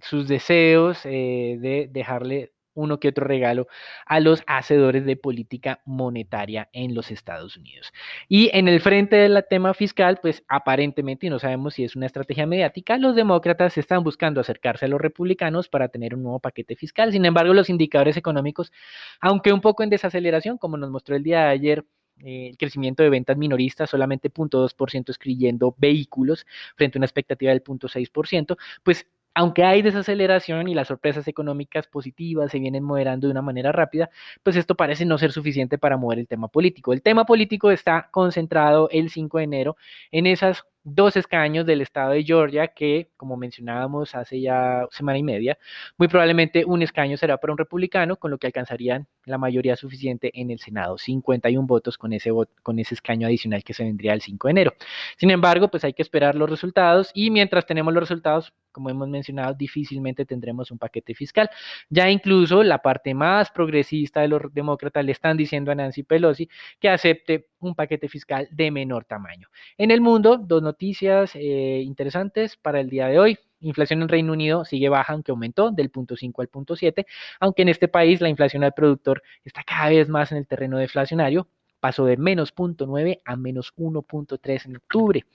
sus 0.00 0.28
deseos 0.28 1.00
eh, 1.04 1.56
de 1.60 1.88
dejarle 1.90 2.52
uno 2.74 3.00
que 3.00 3.08
otro 3.08 3.26
regalo 3.26 3.66
a 4.06 4.20
los 4.20 4.42
hacedores 4.46 5.04
de 5.04 5.16
política 5.16 5.80
monetaria 5.84 6.68
en 6.72 6.94
los 6.94 7.10
Estados 7.10 7.56
Unidos. 7.56 7.92
Y 8.28 8.50
en 8.52 8.68
el 8.68 8.80
frente 8.80 9.16
del 9.16 9.44
tema 9.48 9.74
fiscal, 9.74 10.18
pues 10.20 10.44
aparentemente, 10.48 11.26
y 11.26 11.30
no 11.30 11.38
sabemos 11.38 11.74
si 11.74 11.84
es 11.84 11.96
una 11.96 12.06
estrategia 12.06 12.46
mediática, 12.46 12.98
los 12.98 13.16
demócratas 13.16 13.76
están 13.78 14.02
buscando 14.04 14.40
acercarse 14.40 14.86
a 14.86 14.88
los 14.88 15.00
republicanos 15.00 15.68
para 15.68 15.88
tener 15.88 16.14
un 16.14 16.22
nuevo 16.22 16.40
paquete 16.40 16.76
fiscal. 16.76 17.12
Sin 17.12 17.24
embargo, 17.24 17.54
los 17.54 17.70
indicadores 17.70 18.16
económicos, 18.16 18.72
aunque 19.20 19.52
un 19.52 19.60
poco 19.60 19.82
en 19.82 19.90
desaceleración, 19.90 20.58
como 20.58 20.76
nos 20.76 20.90
mostró 20.90 21.16
el 21.16 21.22
día 21.22 21.40
de 21.44 21.50
ayer, 21.50 21.84
eh, 22.22 22.48
el 22.50 22.58
crecimiento 22.58 23.02
de 23.02 23.08
ventas 23.08 23.36
minoristas 23.36 23.88
solamente 23.88 24.30
0.2% 24.30 25.10
escribiendo 25.10 25.74
vehículos 25.78 26.46
frente 26.76 26.98
a 26.98 27.00
una 27.00 27.06
expectativa 27.06 27.50
del 27.50 27.62
0.6%, 27.64 28.56
pues 28.82 29.06
aunque 29.34 29.64
hay 29.64 29.82
desaceleración 29.82 30.68
y 30.68 30.74
las 30.74 30.88
sorpresas 30.88 31.28
económicas 31.28 31.86
positivas 31.86 32.50
se 32.50 32.58
vienen 32.58 32.84
moderando 32.84 33.26
de 33.26 33.32
una 33.32 33.42
manera 33.42 33.72
rápida, 33.72 34.10
pues 34.42 34.56
esto 34.56 34.74
parece 34.74 35.04
no 35.04 35.18
ser 35.18 35.32
suficiente 35.32 35.78
para 35.78 35.96
mover 35.96 36.18
el 36.18 36.28
tema 36.28 36.48
político. 36.48 36.92
El 36.92 37.02
tema 37.02 37.24
político 37.26 37.70
está 37.70 38.08
concentrado 38.10 38.88
el 38.90 39.10
5 39.10 39.38
de 39.38 39.44
enero 39.44 39.76
en 40.10 40.26
esas 40.26 40.64
dos 40.82 41.16
escaños 41.16 41.66
del 41.66 41.80
estado 41.80 42.12
de 42.12 42.24
Georgia 42.24 42.68
que, 42.68 43.10
como 43.16 43.36
mencionábamos 43.36 44.14
hace 44.14 44.40
ya 44.40 44.86
semana 44.90 45.18
y 45.18 45.22
media, 45.22 45.58
muy 45.98 46.08
probablemente 46.08 46.64
un 46.64 46.82
escaño 46.82 47.16
será 47.16 47.36
para 47.36 47.52
un 47.52 47.58
republicano, 47.58 48.16
con 48.16 48.30
lo 48.30 48.38
que 48.38 48.46
alcanzarían 48.46 49.06
la 49.24 49.38
mayoría 49.38 49.76
suficiente 49.76 50.30
en 50.34 50.50
el 50.50 50.58
Senado, 50.58 50.98
51 50.98 51.66
votos 51.66 51.98
con 51.98 52.12
ese, 52.12 52.30
con 52.62 52.78
ese 52.78 52.94
escaño 52.94 53.26
adicional 53.26 53.62
que 53.62 53.74
se 53.74 53.84
vendría 53.84 54.14
el 54.14 54.22
5 54.22 54.48
de 54.48 54.50
enero. 54.50 54.74
Sin 55.16 55.30
embargo, 55.30 55.68
pues 55.68 55.84
hay 55.84 55.92
que 55.92 56.02
esperar 56.02 56.34
los 56.34 56.48
resultados 56.48 57.10
y 57.14 57.30
mientras 57.30 57.66
tenemos 57.66 57.92
los 57.92 58.02
resultados, 58.02 58.52
como 58.72 58.90
hemos 58.90 59.08
mencionado, 59.08 59.54
difícilmente 59.54 60.24
tendremos 60.24 60.70
un 60.70 60.78
paquete 60.78 61.14
fiscal. 61.14 61.50
Ya 61.88 62.08
incluso 62.08 62.62
la 62.62 62.78
parte 62.78 63.14
más 63.14 63.50
progresista 63.50 64.20
de 64.20 64.28
los 64.28 64.52
demócratas 64.54 65.04
le 65.04 65.12
están 65.12 65.36
diciendo 65.36 65.70
a 65.70 65.74
Nancy 65.74 66.02
Pelosi 66.02 66.48
que 66.78 66.88
acepte 66.88 67.49
un 67.60 67.74
paquete 67.74 68.08
fiscal 68.08 68.48
de 68.50 68.70
menor 68.70 69.04
tamaño. 69.04 69.48
En 69.78 69.90
el 69.90 70.00
mundo, 70.00 70.36
dos 70.38 70.62
noticias 70.62 71.32
eh, 71.34 71.82
interesantes 71.84 72.56
para 72.56 72.80
el 72.80 72.90
día 72.90 73.06
de 73.06 73.18
hoy. 73.18 73.38
Inflación 73.60 74.02
en 74.02 74.08
Reino 74.08 74.32
Unido 74.32 74.64
sigue 74.64 74.88
baja, 74.88 75.12
aunque 75.12 75.32
aumentó 75.32 75.70
del 75.70 75.90
punto 75.90 76.16
5 76.16 76.40
al 76.40 76.48
punto 76.48 76.76
7, 76.76 77.06
aunque 77.40 77.62
en 77.62 77.68
este 77.68 77.88
país 77.88 78.20
la 78.20 78.28
inflación 78.28 78.64
al 78.64 78.72
productor 78.72 79.22
está 79.44 79.62
cada 79.62 79.90
vez 79.90 80.08
más 80.08 80.32
en 80.32 80.38
el 80.38 80.46
terreno 80.46 80.78
deflacionario, 80.78 81.46
pasó 81.78 82.04
de 82.06 82.16
menos 82.16 82.54
0.9 82.54 83.20
a 83.24 83.36
menos 83.36 83.72
1.3 83.76 84.66
en 84.66 84.76
octubre. 84.76 85.26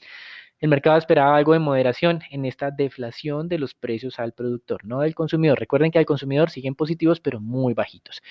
El 0.60 0.70
mercado 0.70 0.98
esperaba 0.98 1.36
algo 1.36 1.54
de 1.54 1.60
moderación 1.60 2.22
en 2.32 2.46
esta 2.46 2.72
deflación 2.72 3.50
de 3.50 3.60
los 3.60 3.74
precios 3.74 4.20
al 4.20 4.32
productor, 4.32 4.86
no 4.86 5.02
del 5.02 5.14
consumidor. 5.14 5.60
Recuerden 5.60 5.92
que 5.92 6.00
al 6.00 6.06
consumidor 6.06 6.50
siguen 6.50 6.76
positivos, 6.76 7.20
pero 7.20 7.42
muy 7.42 7.74
bajitos. 7.74 8.22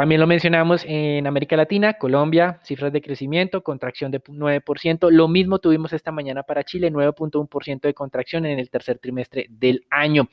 También 0.00 0.22
lo 0.22 0.26
mencionamos 0.26 0.82
en 0.86 1.26
América 1.26 1.58
Latina, 1.58 1.92
Colombia, 1.92 2.58
cifras 2.64 2.90
de 2.90 3.02
crecimiento, 3.02 3.62
contracción 3.62 4.10
de 4.10 4.22
9%. 4.22 5.10
Lo 5.10 5.28
mismo 5.28 5.58
tuvimos 5.58 5.92
esta 5.92 6.10
mañana 6.10 6.42
para 6.42 6.64
Chile, 6.64 6.90
9.1% 6.90 7.82
de 7.82 7.92
contracción 7.92 8.46
en 8.46 8.58
el 8.58 8.70
tercer 8.70 8.98
trimestre 8.98 9.44
del 9.50 9.84
año. 9.90 10.30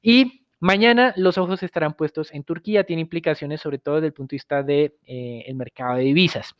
Y 0.00 0.46
mañana 0.60 1.12
los 1.16 1.38
ojos 1.38 1.60
estarán 1.64 1.94
puestos 1.94 2.32
en 2.32 2.44
Turquía, 2.44 2.84
tiene 2.84 3.02
implicaciones 3.02 3.60
sobre 3.60 3.78
todo 3.78 3.96
desde 3.96 4.06
el 4.06 4.12
punto 4.12 4.30
de 4.30 4.36
vista 4.36 4.62
del 4.62 4.92
de, 5.04 5.44
eh, 5.44 5.54
mercado 5.54 5.96
de 5.96 6.04
divisas. 6.04 6.54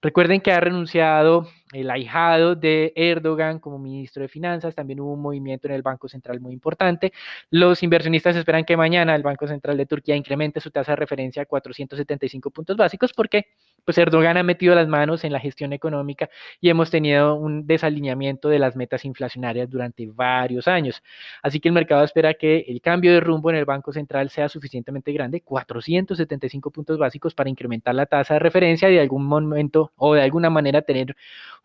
Recuerden 0.00 0.40
que 0.40 0.52
ha 0.52 0.60
renunciado 0.60 1.48
el 1.72 1.90
ahijado 1.90 2.54
de 2.54 2.92
Erdogan 2.94 3.58
como 3.58 3.78
ministro 3.78 4.22
de 4.22 4.28
Finanzas. 4.28 4.74
También 4.74 5.00
hubo 5.00 5.12
un 5.12 5.22
movimiento 5.22 5.66
en 5.66 5.74
el 5.74 5.82
Banco 5.82 6.08
Central 6.08 6.40
muy 6.40 6.52
importante. 6.52 7.12
Los 7.50 7.82
inversionistas 7.82 8.36
esperan 8.36 8.64
que 8.64 8.76
mañana 8.76 9.14
el 9.14 9.22
Banco 9.22 9.46
Central 9.48 9.76
de 9.76 9.86
Turquía 9.86 10.16
incremente 10.16 10.60
su 10.60 10.70
tasa 10.70 10.92
de 10.92 10.96
referencia 10.96 11.42
a 11.42 11.46
475 11.46 12.50
puntos 12.50 12.76
básicos 12.76 13.12
porque 13.12 13.46
pues 13.84 13.98
Erdogan 13.98 14.36
ha 14.36 14.42
metido 14.42 14.74
las 14.74 14.88
manos 14.88 15.22
en 15.24 15.32
la 15.32 15.38
gestión 15.38 15.72
económica 15.72 16.28
y 16.60 16.70
hemos 16.70 16.90
tenido 16.90 17.36
un 17.36 17.66
desalineamiento 17.66 18.48
de 18.48 18.58
las 18.58 18.74
metas 18.74 19.04
inflacionarias 19.04 19.70
durante 19.70 20.06
varios 20.08 20.66
años. 20.66 21.02
Así 21.40 21.60
que 21.60 21.68
el 21.68 21.72
mercado 21.72 22.04
espera 22.04 22.34
que 22.34 22.64
el 22.66 22.80
cambio 22.80 23.12
de 23.12 23.20
rumbo 23.20 23.50
en 23.50 23.56
el 23.56 23.64
Banco 23.64 23.92
Central 23.92 24.30
sea 24.30 24.48
suficientemente 24.48 25.12
grande, 25.12 25.40
475 25.40 26.70
puntos 26.72 26.98
básicos 26.98 27.34
para 27.34 27.48
incrementar 27.48 27.94
la 27.94 28.06
tasa 28.06 28.34
de 28.34 28.40
referencia 28.40 28.88
de 28.88 29.00
algún 29.00 29.24
momento 29.24 29.92
o 29.96 30.14
de 30.14 30.22
alguna 30.22 30.50
manera 30.50 30.82
tener 30.82 31.16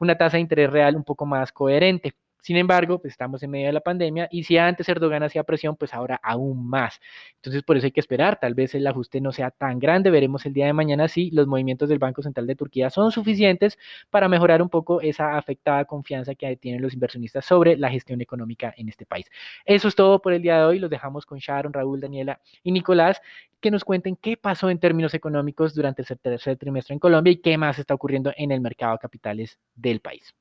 una 0.02 0.18
tasa 0.18 0.38
de 0.38 0.42
interés 0.42 0.70
real 0.70 0.96
un 0.96 1.04
poco 1.04 1.26
más 1.26 1.52
coherente. 1.52 2.14
Sin 2.42 2.58
embargo, 2.58 3.00
pues 3.00 3.14
estamos 3.14 3.42
en 3.44 3.52
medio 3.52 3.68
de 3.68 3.74
la 3.74 3.82
pandemia 3.82 4.28
y 4.32 4.44
si 4.44 4.58
antes 4.58 4.90
Erdogan 4.90 5.24
hacía 5.24 5.44
presión, 5.44 5.76
pues 5.76 5.94
ahora 5.94 6.20
aún 6.24 6.68
más. 6.68 7.00
Entonces, 7.36 7.64
por 7.64 7.78
eso 7.78 7.86
hay 7.86 7.92
que 7.92 8.00
esperar. 8.00 8.40
Tal 8.40 8.54
vez 8.54 8.76
el 8.76 8.86
ajuste 8.88 9.22
no 9.22 9.32
sea 9.32 9.52
tan 9.52 9.80
grande. 9.80 10.10
Veremos 10.10 10.46
el 10.46 10.54
día 10.54 10.66
de 10.66 10.74
mañana 10.74 11.08
si 11.08 11.32
los 11.32 11.48
movimientos 11.48 11.88
del 11.90 12.00
Banco 12.00 12.22
Central 12.22 12.48
de 12.48 12.56
Turquía 12.56 12.90
son 12.90 13.12
suficientes 13.12 13.78
para 14.10 14.28
mejorar 14.28 14.62
un 14.62 14.70
poco 14.70 15.02
esa 15.02 15.38
afectada 15.38 15.86
confianza 15.86 16.36
que 16.36 16.56
tienen 16.58 16.82
los 16.82 16.94
inversionistas 16.94 17.46
sobre 17.46 17.78
la 17.78 17.90
gestión 17.90 18.22
económica 18.22 18.74
en 18.76 18.90
este 18.90 19.06
país. 19.06 19.28
Eso 19.66 19.88
es 19.88 19.96
todo 19.96 20.22
por 20.22 20.34
el 20.34 20.42
día 20.42 20.58
de 20.58 20.66
hoy. 20.66 20.80
Los 20.80 20.90
dejamos 20.90 21.26
con 21.26 21.40
Sharon, 21.40 21.74
Raúl, 21.74 22.02
Daniela 22.02 22.40
y 22.64 22.72
Nicolás 22.72 23.22
que 23.62 23.72
nos 23.72 23.86
cuenten 23.86 24.16
qué 24.16 24.38
pasó 24.38 24.70
en 24.70 24.80
términos 24.80 25.14
económicos 25.14 25.76
durante 25.76 26.02
el 26.02 26.20
tercer 26.20 26.58
trimestre 26.58 26.94
en 26.94 27.00
Colombia 27.00 27.32
y 27.32 27.38
qué 27.38 27.58
más 27.58 27.78
está 27.80 27.94
ocurriendo 27.94 28.34
en 28.36 28.52
el 28.52 28.60
mercado 28.60 28.94
de 28.94 29.00
capitales 29.00 29.60
del 29.76 30.00
país. 30.02 30.34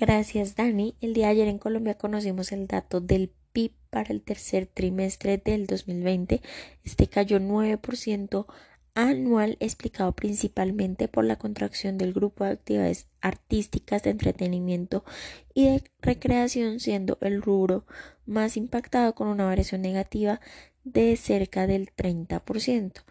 Gracias, 0.00 0.56
Dani. 0.56 0.96
El 1.02 1.12
día 1.12 1.26
de 1.26 1.32
ayer 1.32 1.48
en 1.48 1.58
Colombia 1.58 1.98
conocimos 1.98 2.52
el 2.52 2.66
dato 2.66 3.02
del 3.02 3.30
PIB 3.52 3.72
para 3.90 4.14
el 4.14 4.22
tercer 4.22 4.64
trimestre 4.64 5.36
del 5.36 5.66
2020. 5.66 6.40
Este 6.82 7.06
cayó 7.06 7.38
9% 7.38 8.46
anual, 8.94 9.58
explicado 9.60 10.12
principalmente 10.12 11.06
por 11.06 11.26
la 11.26 11.36
contracción 11.36 11.98
del 11.98 12.14
grupo 12.14 12.44
de 12.44 12.52
actividades 12.52 13.08
artísticas, 13.20 14.02
de 14.02 14.08
entretenimiento 14.08 15.04
y 15.52 15.66
de 15.66 15.84
recreación, 16.00 16.80
siendo 16.80 17.18
el 17.20 17.42
rubro 17.42 17.84
más 18.24 18.56
impactado 18.56 19.14
con 19.14 19.28
una 19.28 19.44
variación 19.44 19.82
negativa 19.82 20.40
de 20.84 21.16
cerca 21.16 21.66
del 21.66 21.90
30%, 21.94 23.02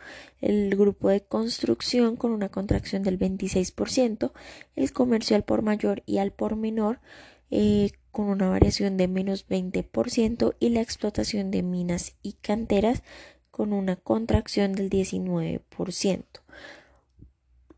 el 0.42 0.76
grupo 0.76 1.10
de 1.10 1.22
construcción 1.22 2.16
con 2.16 2.32
una 2.32 2.50
contracción 2.50 3.04
del 3.04 3.20
26%, 3.20 4.32
el 4.76 4.92
comercio 4.92 5.36
al 5.36 5.44
por 5.44 5.62
mayor 5.62 6.04
y 6.06 6.18
al 6.18 6.32
por 6.32 6.56
menor 6.56 7.00
eh, 7.52 7.92
con 8.12 8.28
una 8.28 8.50
variación 8.50 8.98
de 8.98 9.08
menos 9.08 9.48
20% 9.48 10.56
y 10.60 10.70
la 10.70 10.82
explotación 10.82 11.52
de 11.52 11.64
minas 11.64 12.16
y 12.22 12.34
canteras 12.34 13.04
con 13.52 13.74
una 13.74 13.96
contracción 13.96 14.74
del 14.74 14.90
19%. 14.90 16.24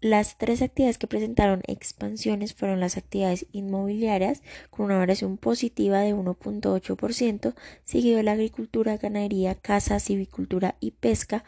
Las 0.01 0.39
tres 0.39 0.63
actividades 0.63 0.97
que 0.97 1.05
presentaron 1.05 1.61
expansiones 1.67 2.55
fueron 2.55 2.79
las 2.79 2.97
actividades 2.97 3.45
inmobiliarias 3.51 4.41
con 4.71 4.87
una 4.87 4.97
variación 4.97 5.37
positiva 5.37 5.99
de 5.99 6.15
1.8%, 6.15 7.53
seguido 7.83 8.17
de 8.17 8.23
la 8.23 8.31
agricultura, 8.31 8.97
ganadería, 8.97 9.53
caza, 9.53 9.99
civicultura 9.99 10.75
y 10.79 10.91
pesca 10.91 11.43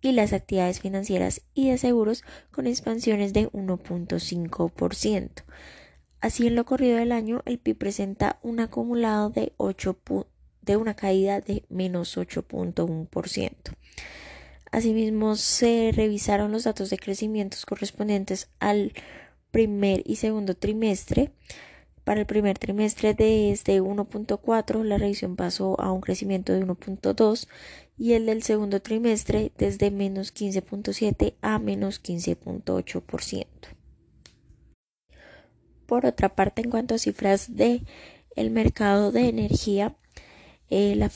y 0.00 0.12
las 0.12 0.32
actividades 0.32 0.80
financieras 0.80 1.42
y 1.52 1.68
de 1.68 1.76
seguros 1.76 2.24
con 2.50 2.66
expansiones 2.66 3.34
de 3.34 3.50
1.5%. 3.50 5.30
Así 6.22 6.46
en 6.46 6.54
lo 6.54 6.64
corrido 6.64 6.96
del 6.96 7.12
año 7.12 7.42
el 7.44 7.58
PIB 7.58 7.76
presenta 7.76 8.38
un 8.42 8.60
acumulado 8.60 9.28
de, 9.28 9.52
8 9.58 9.98
de 10.62 10.76
una 10.78 10.94
caída 10.94 11.42
de 11.42 11.66
menos 11.68 12.16
8.1%. 12.16 13.52
Asimismo, 14.70 15.36
se 15.36 15.92
revisaron 15.94 16.52
los 16.52 16.64
datos 16.64 16.90
de 16.90 16.98
crecimiento 16.98 17.56
correspondientes 17.66 18.50
al 18.58 18.92
primer 19.50 20.02
y 20.04 20.16
segundo 20.16 20.54
trimestre. 20.54 21.32
Para 22.04 22.20
el 22.20 22.26
primer 22.26 22.58
trimestre 22.58 23.12
desde 23.12 23.82
1.4 23.82 24.82
la 24.82 24.96
revisión 24.96 25.36
pasó 25.36 25.78
a 25.80 25.92
un 25.92 26.00
crecimiento 26.00 26.52
de 26.52 26.66
1.2 26.66 27.48
y 27.98 28.12
el 28.14 28.26
del 28.26 28.42
segundo 28.42 28.80
trimestre 28.80 29.52
desde 29.58 29.90
menos 29.90 30.34
15.7 30.34 31.34
a 31.42 31.58
menos 31.58 32.02
15.8%. 32.02 33.46
Por 35.86 36.06
otra 36.06 36.34
parte, 36.34 36.62
en 36.62 36.70
cuanto 36.70 36.94
a 36.94 36.98
cifras 36.98 37.56
de 37.56 37.82
el 38.36 38.50
mercado 38.50 39.10
de 39.10 39.28
energía, 39.28 39.96
eh, 40.70 40.94
la, 40.96 41.10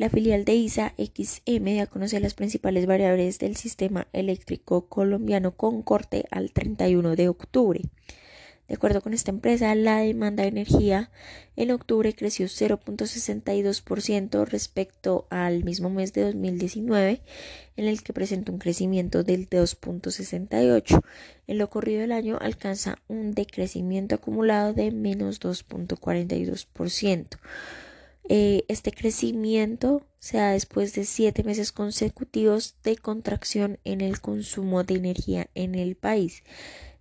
la 0.00 0.08
filial 0.08 0.46
de 0.46 0.54
ISA 0.54 0.94
XM 0.96 1.76
da 1.76 1.82
a 1.82 1.86
conocer 1.86 2.22
las 2.22 2.32
principales 2.32 2.86
variables 2.86 3.38
del 3.38 3.56
sistema 3.56 4.06
eléctrico 4.14 4.88
colombiano 4.88 5.54
con 5.54 5.82
corte 5.82 6.24
al 6.30 6.52
31 6.52 7.16
de 7.16 7.28
octubre. 7.28 7.82
De 8.66 8.76
acuerdo 8.76 9.02
con 9.02 9.12
esta 9.12 9.30
empresa, 9.30 9.74
la 9.74 9.98
demanda 9.98 10.44
de 10.44 10.48
energía 10.48 11.10
en 11.54 11.70
octubre 11.70 12.14
creció 12.14 12.46
0.62% 12.46 14.46
respecto 14.46 15.26
al 15.28 15.64
mismo 15.64 15.90
mes 15.90 16.14
de 16.14 16.22
2019, 16.22 17.20
en 17.76 17.84
el 17.84 18.02
que 18.02 18.14
presenta 18.14 18.52
un 18.52 18.58
crecimiento 18.58 19.22
del 19.22 19.50
2.68%. 19.50 21.02
En 21.46 21.58
lo 21.58 21.68
corrido 21.68 22.00
del 22.00 22.12
año 22.12 22.38
alcanza 22.40 22.96
un 23.08 23.32
decrecimiento 23.32 24.14
acumulado 24.14 24.72
de 24.72 24.92
menos 24.92 25.40
2.42%. 25.40 27.36
Eh, 28.32 28.64
este 28.68 28.92
crecimiento 28.92 30.06
se 30.20 30.36
da 30.36 30.52
después 30.52 30.94
de 30.94 31.04
siete 31.04 31.42
meses 31.42 31.72
consecutivos 31.72 32.76
de 32.84 32.94
contracción 32.94 33.80
en 33.82 34.00
el 34.00 34.20
consumo 34.20 34.84
de 34.84 34.94
energía 34.94 35.48
en 35.56 35.74
el 35.74 35.96
país. 35.96 36.44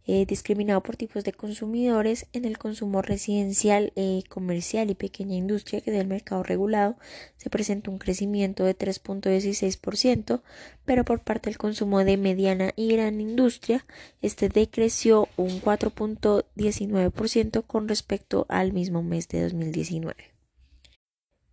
Eh, 0.07 0.25
discriminado 0.25 0.81
por 0.81 0.97
tipos 0.97 1.23
de 1.23 1.33
consumidores 1.33 2.25
en 2.33 2.45
el 2.45 2.57
consumo 2.57 3.03
residencial, 3.03 3.93
eh, 3.95 4.23
comercial 4.27 4.89
y 4.89 4.95
pequeña 4.95 5.35
industria, 5.35 5.81
que 5.81 5.91
es 5.91 6.01
el 6.01 6.07
mercado 6.07 6.41
regulado, 6.41 6.97
se 7.37 7.51
presenta 7.51 7.91
un 7.91 7.99
crecimiento 7.99 8.63
de 8.63 8.75
3.16%, 8.75 10.41
pero 10.83 11.05
por 11.05 11.19
parte 11.19 11.51
del 11.51 11.59
consumo 11.59 12.03
de 12.03 12.17
mediana 12.17 12.71
y 12.75 12.91
gran 12.91 13.21
industria, 13.21 13.85
este 14.23 14.49
decreció 14.49 15.27
un 15.37 15.61
4.19% 15.61 17.63
con 17.67 17.87
respecto 17.87 18.47
al 18.49 18.73
mismo 18.73 19.03
mes 19.03 19.27
de 19.27 19.43
2019. 19.43 20.38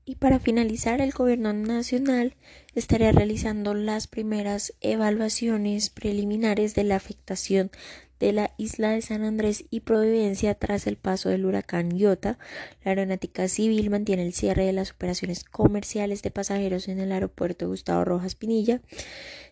Y 0.08 0.14
para 0.14 0.38
finalizar, 0.38 1.00
el 1.00 1.10
Gobierno 1.10 1.52
Nacional 1.52 2.36
estaría 2.76 3.10
realizando 3.10 3.74
las 3.74 4.06
primeras 4.06 4.72
evaluaciones 4.80 5.90
preliminares 5.90 6.76
de 6.76 6.84
la 6.84 6.94
afectación 6.94 7.72
de 8.20 8.32
la 8.32 8.52
isla 8.56 8.90
de 8.90 9.02
San 9.02 9.24
Andrés 9.24 9.64
y 9.68 9.80
Providencia 9.80 10.54
tras 10.54 10.86
el 10.86 10.96
paso 10.96 11.28
del 11.28 11.44
huracán 11.44 11.90
Iota. 11.98 12.38
La 12.84 12.92
aeronáutica 12.92 13.48
civil 13.48 13.90
mantiene 13.90 14.24
el 14.24 14.32
cierre 14.32 14.64
de 14.64 14.72
las 14.72 14.92
operaciones 14.92 15.42
comerciales 15.42 16.22
de 16.22 16.30
pasajeros 16.30 16.86
en 16.86 17.00
el 17.00 17.10
aeropuerto 17.10 17.66
Gustavo 17.66 18.04
Rojas 18.04 18.36
Pinilla. 18.36 18.80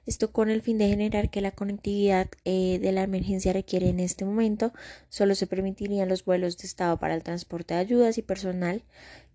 Esto 0.07 0.33
con 0.33 0.51
el 0.51 0.61
fin 0.61 0.79
de 0.79 0.89
generar 0.89 1.31
que 1.31 1.41
la 1.41 1.53
conectividad 1.53 2.29
eh, 2.45 2.79
de 2.81 2.93
la 2.93 3.03
emergencia 3.03 3.53
requiere 3.53 3.89
en 3.89 4.01
este 4.01 4.25
momento. 4.25 4.73
Solo 5.09 5.35
se 5.35 5.47
permitirían 5.47 6.09
los 6.09 6.25
vuelos 6.25 6.59
de 6.59 6.67
Estado 6.67 6.99
para 6.99 7.15
el 7.15 7.23
transporte 7.23 7.75
de 7.75 7.81
ayudas 7.81 8.19
y 8.19 8.23
personal 8.23 8.83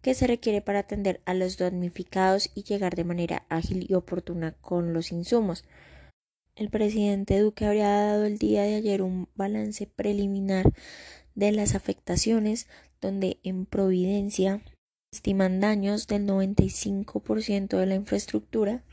que 0.02 0.14
se 0.14 0.28
requiere 0.28 0.62
para 0.62 0.80
atender 0.80 1.22
a 1.26 1.34
los 1.34 1.58
damnificados 1.58 2.52
y 2.54 2.64
llegar 2.64 2.96
de 2.96 3.04
manera 3.04 3.46
ágil 3.50 3.86
y 3.90 3.96
oportuna 3.96 4.54
con 4.62 4.94
los 4.94 5.12
insumos. 5.12 5.66
El 6.56 6.70
presidente 6.70 7.40
Duque 7.40 7.66
habría 7.66 7.90
dado 7.90 8.26
el 8.26 8.38
día 8.38 8.64
de 8.64 8.76
ayer 8.76 9.02
un 9.02 9.28
balance 9.36 9.88
preliminar 9.88 10.72
de 11.34 11.52
las 11.52 11.74
afectaciones, 11.74 12.68
donde 13.02 13.40
en 13.44 13.66
Providencia 13.66 14.62
estiman 15.12 15.62
daños 15.62 16.08
del 16.08 16.28
95% 16.28 17.78
de 17.78 17.86
la 17.86 17.96
infraestructura 17.96 18.84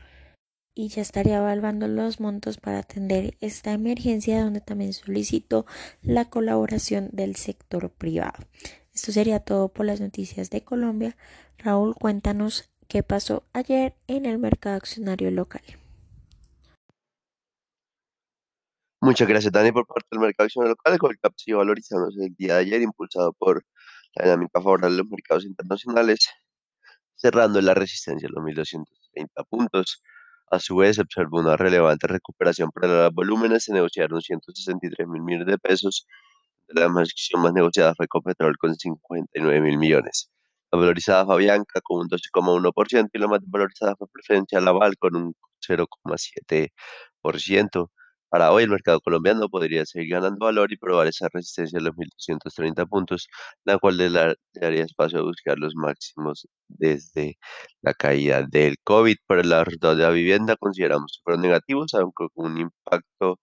y 0.77 0.89
ya 0.89 1.01
estaría 1.01 1.37
evaluando 1.37 1.87
los 1.87 2.19
montos 2.19 2.57
para 2.57 2.79
atender 2.79 3.35
esta 3.41 3.71
emergencia, 3.71 4.43
donde 4.43 4.61
también 4.61 4.93
solicitó 4.93 5.65
la 6.03 6.29
colaboración 6.29 7.09
del 7.13 7.35
sector 7.35 7.89
privado. 7.89 8.45
Esto 8.93 9.11
sería 9.11 9.39
todo 9.39 9.69
por 9.69 9.87
las 9.87 9.99
noticias 9.99 10.51
de 10.51 10.63
Colombia. 10.63 11.17
Raúl, 11.57 11.95
cuéntanos 11.95 12.69
qué 12.87 13.01
pasó 13.01 13.43
ayer 13.53 13.95
en 14.05 14.27
el 14.27 14.37
mercado 14.37 14.75
accionario 14.75 15.31
local. 15.31 15.63
Muchas 19.01 19.27
gracias, 19.27 19.51
Dani, 19.51 19.71
por 19.71 19.87
parte 19.87 20.07
del 20.11 20.19
mercado 20.19 20.45
accionario 20.45 20.75
local. 20.75 20.93
El 20.93 21.19
CAP 21.19 21.33
siguió 21.37 21.57
valorizándose 21.57 22.23
el 22.23 22.35
día 22.35 22.53
de 22.53 22.59
ayer, 22.59 22.81
impulsado 22.83 23.33
por 23.33 23.65
la 24.13 24.25
dinámica 24.25 24.61
favorable 24.61 24.95
de 24.95 25.01
los 25.01 25.09
mercados 25.09 25.43
internacionales, 25.43 26.19
cerrando 27.15 27.61
la 27.61 27.73
resistencia 27.73 28.27
de 28.27 28.33
los 28.35 28.43
1.230 28.43 29.43
puntos. 29.49 30.03
A 30.49 30.59
su 30.59 30.77
vez, 30.77 30.95
se 30.95 31.01
observó 31.01 31.39
una 31.39 31.57
relevante 31.57 32.07
recuperación 32.07 32.71
para 32.71 32.87
los 32.87 33.13
volúmenes. 33.13 33.65
Se 33.65 33.73
negociaron 33.73 34.21
163 34.21 35.07
mil 35.07 35.21
millones 35.21 35.47
de 35.47 35.57
pesos. 35.57 36.07
La 36.69 36.85
acción 36.85 37.41
más 37.41 37.53
negociada 37.53 37.93
fue 37.95 38.07
Copetrol 38.07 38.55
con 38.57 38.75
59 38.75 39.61
mil 39.61 39.77
millones. 39.77 40.29
La 40.71 40.79
valorizada 40.79 41.25
fue 41.25 41.35
Avianca 41.35 41.81
con 41.81 42.01
un 42.01 42.09
12,1% 42.09 43.09
y 43.13 43.19
la 43.19 43.27
más 43.27 43.39
valorizada 43.45 43.95
fue 43.97 44.07
Preferencia 44.11 44.59
Laval 44.61 44.97
con 44.97 45.15
un 45.15 45.35
0,7%. 45.67 47.89
Para 48.29 48.51
hoy 48.51 48.63
el 48.63 48.69
mercado 48.69 48.99
colombiano 48.99 49.47
podría 49.49 49.85
seguir 49.85 50.09
ganando 50.11 50.45
valor 50.45 50.71
y 50.73 50.77
probar 50.77 51.07
esa 51.07 51.29
resistencia 51.31 51.79
de 51.79 51.85
los 51.85 51.95
1.230 51.95 52.85
puntos, 52.87 53.27
la 53.65 53.77
cual 53.79 53.97
le, 53.97 54.09
daría 54.53 54.83
espacio 54.83 55.19
a 55.19 55.23
buscar 55.23 55.57
los 55.57 55.75
máximos 55.75 56.47
desde 56.67 57.37
la 57.81 57.93
caída 57.93 58.43
del 58.43 58.75
COVID. 58.83 59.15
Para 59.27 59.41
el 59.41 59.49
lado 59.49 59.95
de 59.95 60.03
la 60.03 60.09
vivienda 60.09 60.55
consideramos 60.57 61.13
que 61.17 61.23
fueron 61.23 61.41
negativos, 61.41 61.93
aunque 61.93 62.27
con 62.33 62.51
un 62.51 62.57
impacto 62.59 63.39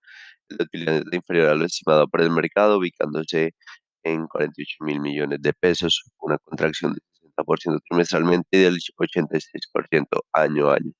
de 0.49 0.64
utilidades 0.64 1.05
inferior 1.12 1.49
a 1.51 1.55
lo 1.57 1.64
estimado 1.66 2.09
por 2.09 2.23
el 2.23 2.31
mercado, 2.31 2.79
ubicándose 2.79 3.53
en 4.05 4.27
48 4.29 4.85
mil 4.85 5.01
millones 5.01 5.40
de 5.42 5.53
pesos, 5.55 6.05
una 6.20 6.38
contracción 6.38 6.94
de 6.94 7.01
60% 7.37 7.81
trimestralmente 7.88 8.49
y 8.53 8.61
del 8.61 8.79
86% 8.99 10.20
año 10.33 10.70
a 10.70 10.77
año. 10.77 10.92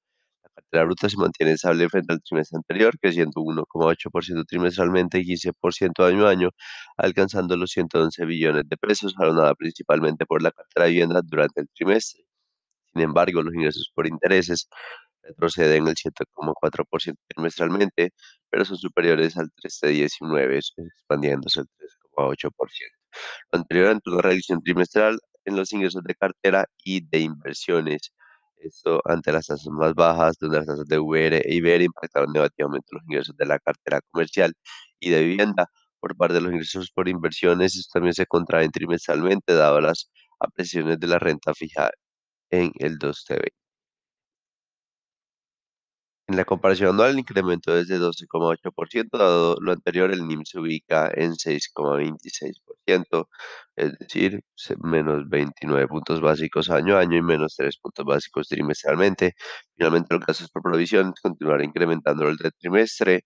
La 0.71 0.85
bruta 0.85 1.09
se 1.09 1.17
mantiene 1.17 1.53
estable 1.53 1.89
frente 1.89 2.13
al 2.13 2.23
trimestre 2.23 2.57
anterior, 2.57 2.99
creciendo 3.01 3.41
1,8% 3.41 4.45
trimestralmente 4.47 5.19
y 5.21 5.25
15% 5.25 6.05
año 6.05 6.27
a 6.27 6.31
año, 6.31 6.51
alcanzando 6.97 7.57
los 7.57 7.71
111 7.71 8.25
billones 8.25 8.65
de 8.69 8.77
pesos, 8.77 9.15
jalonada 9.17 9.55
principalmente 9.55 10.27
por 10.27 10.43
la 10.43 10.51
cartera 10.51 10.87
de 10.87 10.93
vivienda 10.93 11.21
durante 11.25 11.61
el 11.61 11.69
trimestre. 11.75 12.25
Sin 12.93 13.03
embargo, 13.03 13.43
los 13.43 13.55
ingresos 13.55 13.91
por 13.95 14.07
intereses 14.07 14.69
retroceden 15.23 15.89
el 15.89 15.95
7,4% 15.95 17.17
trimestralmente, 17.29 18.13
pero 18.51 18.65
son 18.65 18.77
superiores 18.77 19.37
al 19.37 19.51
3 19.55 19.81
de 19.83 19.89
19, 19.91 20.59
expandiéndose 20.59 21.61
el 21.61 21.67
3,8%. 22.17 22.51
Lo 23.53 23.59
anterior 23.61 23.89
ante 23.89 24.11
una 24.11 24.23
reducción 24.23 24.63
trimestral 24.63 25.19
en 25.45 25.57
los 25.57 25.73
ingresos 25.73 26.03
de 26.05 26.15
cartera 26.15 26.67
y 26.85 27.07
de 27.07 27.21
inversiones 27.21 28.13
esto 28.69 29.01
ante 29.05 29.33
las 29.33 29.47
tasas 29.47 29.69
más 29.69 29.95
bajas, 29.95 30.37
donde 30.41 30.59
las 30.59 30.67
tasas 30.67 30.87
de 30.87 30.99
VR 30.99 31.39
e 31.39 31.55
IBR 31.57 31.85
impactaron 31.85 32.33
negativamente 32.33 32.89
los 32.93 33.03
ingresos 33.05 33.37
de 33.37 33.47
la 33.47 33.59
cartera 33.59 34.01
comercial 34.11 34.55
y 35.01 35.11
de 35.11 35.23
vivienda. 35.25 35.69
Por 36.01 36.17
parte 36.17 36.35
de 36.35 36.41
los 36.43 36.53
ingresos 36.53 36.91
por 36.93 37.09
inversiones, 37.09 37.75
estos 37.77 37.91
también 37.93 38.15
se 38.15 38.27
contraen 38.27 38.71
trimestralmente, 38.71 39.55
dado 39.55 39.81
las 39.81 40.11
apreciaciones 40.41 41.01
de 41.01 41.07
la 41.09 41.19
renta 41.19 41.55
fija 41.55 41.91
en 42.51 42.73
el 42.79 42.99
2TV. 42.99 43.51
En 46.27 46.37
la 46.37 46.47
comparación 46.47 46.91
anual, 46.91 47.11
el 47.11 47.19
incremento 47.19 47.77
es 47.77 47.87
de 47.89 47.99
12,8%, 47.99 49.19
dado 49.19 49.57
lo 49.61 49.73
anterior, 49.73 50.11
el 50.11 50.27
NIM 50.27 50.43
se 50.47 50.59
ubica 50.59 51.11
en 51.15 51.37
6,26%, 51.37 53.29
es 53.77 53.93
decir, 53.99 54.41
menos 54.83 55.29
29 55.29 55.87
puntos 55.87 56.23
básicos 56.23 56.71
año 56.71 56.97
a 56.97 57.01
año 57.01 57.19
y 57.19 57.23
menos 57.23 57.57
3 57.57 57.77
puntos 57.79 58.07
básicos 58.07 58.49
trimestralmente. 58.49 59.35
Finalmente, 59.77 60.15
los 60.15 60.25
gastos 60.25 60.49
por 60.51 60.63
provisión 60.63 61.13
continuarán 61.23 61.67
incrementando 61.67 62.27
el 62.29 62.39
trimestre, 62.59 63.25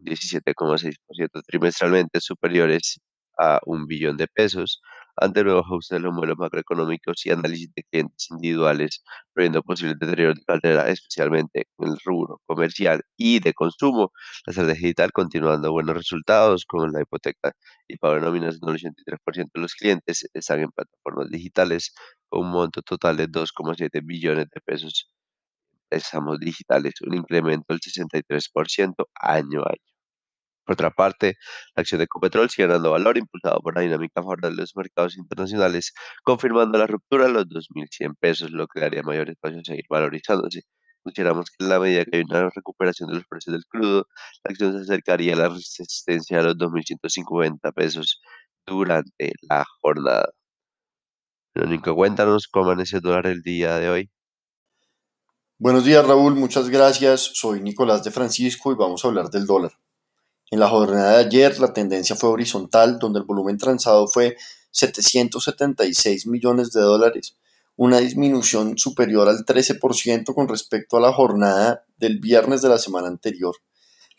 17,6% 0.00 1.42
trimestralmente 1.46 2.20
superiores 2.20 3.00
a 3.38 3.60
un 3.66 3.86
billón 3.86 4.16
de 4.16 4.26
pesos 4.28 4.80
ante 5.16 5.44
nuevos 5.44 5.64
ajustes 5.66 5.96
de 5.98 6.00
los 6.00 6.12
modelos 6.14 6.38
macroeconómicos 6.38 7.24
y 7.26 7.30
análisis 7.30 7.72
de 7.74 7.82
clientes 7.84 8.30
individuales, 8.30 9.02
previendo 9.32 9.62
posibles 9.62 9.98
deterioros 9.98 10.36
de 10.36 10.44
cartera, 10.44 10.88
especialmente 10.88 11.66
en 11.78 11.88
el 11.88 11.98
rubro 12.04 12.40
comercial 12.46 13.02
y 13.16 13.40
de 13.40 13.52
consumo. 13.54 14.12
La 14.46 14.50
estrategia 14.52 14.82
digital 14.82 15.12
continuando 15.12 15.72
buenos 15.72 15.96
resultados 15.96 16.64
con 16.66 16.92
la 16.92 17.02
hipoteca 17.02 17.52
y 17.88 17.96
pago 17.98 18.14
de 18.14 18.20
nóminas, 18.22 18.56
el 18.56 18.60
83% 18.60 19.50
de 19.54 19.60
los 19.62 19.74
clientes 19.74 20.28
están 20.34 20.60
en 20.60 20.70
plataformas 20.70 21.30
digitales 21.30 21.94
con 22.28 22.46
un 22.46 22.50
monto 22.52 22.82
total 22.82 23.16
de 23.16 23.28
2,7 23.28 24.00
billones 24.04 24.46
de 24.50 24.60
pesos. 24.60 25.10
Estamos 25.90 26.38
digitales, 26.40 26.94
un 27.06 27.14
incremento 27.14 27.66
del 27.68 27.80
63% 27.80 29.08
año 29.14 29.62
a 29.62 29.70
año. 29.70 29.93
Por 30.64 30.74
otra 30.74 30.90
parte, 30.90 31.36
la 31.74 31.82
acción 31.82 31.98
de 31.98 32.04
Ecopetrol 32.04 32.48
sigue 32.50 32.66
ganando 32.66 32.92
valor, 32.92 33.18
impulsado 33.18 33.60
por 33.60 33.74
la 33.74 33.82
dinámica 33.82 34.22
favorable 34.22 34.56
de 34.56 34.62
los 34.62 34.76
mercados 34.76 35.16
internacionales, 35.16 35.92
confirmando 36.22 36.78
la 36.78 36.86
ruptura 36.86 37.26
de 37.26 37.32
los 37.32 37.46
2.100 37.46 38.16
pesos, 38.18 38.50
lo 38.50 38.66
que 38.66 38.80
daría 38.80 39.02
mayor 39.02 39.30
espacio 39.30 39.60
a 39.60 39.64
seguir 39.64 39.84
valorizándose. 39.90 40.62
Consideramos 41.02 41.50
que 41.50 41.64
en 41.64 41.68
la 41.68 41.78
medida 41.78 42.04
que 42.06 42.16
hay 42.16 42.22
una 42.22 42.48
recuperación 42.48 43.10
de 43.10 43.16
los 43.16 43.26
precios 43.26 43.52
del 43.52 43.66
crudo, 43.66 44.06
la 44.42 44.50
acción 44.52 44.72
se 44.72 44.82
acercaría 44.90 45.34
a 45.34 45.36
la 45.36 45.48
resistencia 45.50 46.38
de 46.38 46.44
los 46.44 46.56
2.150 46.56 47.72
pesos 47.74 48.22
durante 48.66 49.32
la 49.42 49.64
jornada. 49.82 50.30
Verónica, 51.54 51.92
cuéntanos 51.92 52.48
cómo 52.48 52.66
amanece 52.70 52.96
el 52.96 53.02
dólar 53.02 53.26
el 53.26 53.42
día 53.42 53.78
de 53.78 53.90
hoy. 53.90 54.10
Buenos 55.58 55.84
días, 55.84 56.06
Raúl. 56.06 56.34
Muchas 56.34 56.68
gracias. 56.68 57.30
Soy 57.34 57.60
Nicolás 57.60 58.02
de 58.02 58.10
Francisco 58.10 58.72
y 58.72 58.76
vamos 58.76 59.04
a 59.04 59.08
hablar 59.08 59.28
del 59.30 59.46
dólar. 59.46 59.72
En 60.54 60.60
la 60.60 60.68
jornada 60.68 61.18
de 61.18 61.24
ayer 61.24 61.58
la 61.58 61.72
tendencia 61.72 62.14
fue 62.14 62.30
horizontal, 62.30 63.00
donde 63.00 63.18
el 63.18 63.24
volumen 63.24 63.58
transado 63.58 64.06
fue 64.06 64.36
776 64.70 66.28
millones 66.28 66.70
de 66.70 66.80
dólares, 66.80 67.36
una 67.74 67.98
disminución 67.98 68.78
superior 68.78 69.28
al 69.28 69.44
13% 69.44 70.32
con 70.32 70.46
respecto 70.46 70.96
a 70.96 71.00
la 71.00 71.12
jornada 71.12 71.84
del 71.96 72.20
viernes 72.20 72.62
de 72.62 72.68
la 72.68 72.78
semana 72.78 73.08
anterior. 73.08 73.56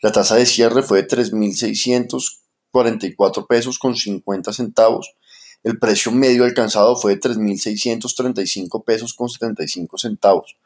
La 0.02 0.12
tasa 0.12 0.36
de 0.36 0.44
cierre 0.44 0.82
fue 0.82 1.04
de 1.04 1.08
3.644 1.08 3.46
pesos 3.46 3.78
con 3.78 3.96
50 3.96 4.52
centavos. 4.52 5.16
El 5.62 5.78
precio 5.78 6.12
medio 6.12 6.44
alcanzado 6.44 6.96
fue 6.96 7.14
de 7.14 7.20
3.635 7.20 8.84
pesos 8.84 9.14
con 9.14 9.30
75 9.30 9.96
centavos. 9.96 10.58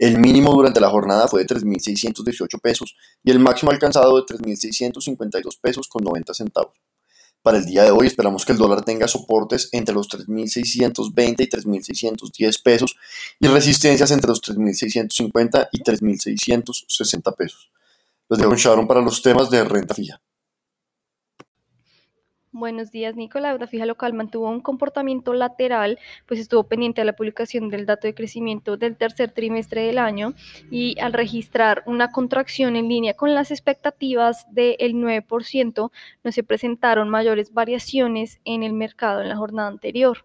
El 0.00 0.18
mínimo 0.18 0.54
durante 0.54 0.80
la 0.80 0.88
jornada 0.88 1.28
fue 1.28 1.44
de 1.44 1.54
3.618 1.54 2.58
pesos 2.62 2.96
y 3.22 3.30
el 3.30 3.38
máximo 3.38 3.70
alcanzado 3.70 4.16
de 4.16 4.22
3.652 4.34 5.60
pesos 5.60 5.88
con 5.88 6.02
90 6.02 6.32
centavos. 6.32 6.72
Para 7.42 7.58
el 7.58 7.66
día 7.66 7.84
de 7.84 7.90
hoy 7.90 8.06
esperamos 8.06 8.46
que 8.46 8.52
el 8.52 8.58
dólar 8.58 8.82
tenga 8.82 9.06
soportes 9.08 9.68
entre 9.72 9.94
los 9.94 10.08
3.620 10.08 11.34
y 11.40 11.50
3.610 11.50 12.62
pesos 12.62 12.96
y 13.40 13.46
resistencias 13.48 14.10
entre 14.10 14.28
los 14.28 14.40
3.650 14.40 15.68
y 15.70 15.82
3.660 15.82 17.36
pesos. 17.36 17.70
Los 18.30 18.38
dejo 18.38 18.52
en 18.52 18.58
Sharon 18.58 18.88
para 18.88 19.02
los 19.02 19.20
temas 19.20 19.50
de 19.50 19.64
renta 19.64 19.94
fija. 19.94 20.22
Buenos 22.52 22.90
días, 22.90 23.14
Nico. 23.14 23.38
La 23.38 23.56
fija 23.68 23.86
local 23.86 24.12
mantuvo 24.12 24.48
un 24.48 24.60
comportamiento 24.60 25.34
lateral, 25.34 26.00
pues 26.26 26.40
estuvo 26.40 26.64
pendiente 26.64 27.00
de 27.00 27.04
la 27.04 27.12
publicación 27.12 27.68
del 27.68 27.86
dato 27.86 28.08
de 28.08 28.14
crecimiento 28.14 28.76
del 28.76 28.96
tercer 28.96 29.30
trimestre 29.30 29.82
del 29.82 29.98
año 29.98 30.34
y 30.68 30.98
al 30.98 31.12
registrar 31.12 31.84
una 31.86 32.10
contracción 32.10 32.74
en 32.74 32.88
línea 32.88 33.14
con 33.14 33.34
las 33.34 33.52
expectativas 33.52 34.52
del 34.52 34.94
9%, 34.94 35.92
no 36.24 36.32
se 36.32 36.42
presentaron 36.42 37.08
mayores 37.08 37.54
variaciones 37.54 38.40
en 38.44 38.64
el 38.64 38.72
mercado 38.72 39.20
en 39.22 39.28
la 39.28 39.36
jornada 39.36 39.68
anterior. 39.68 40.24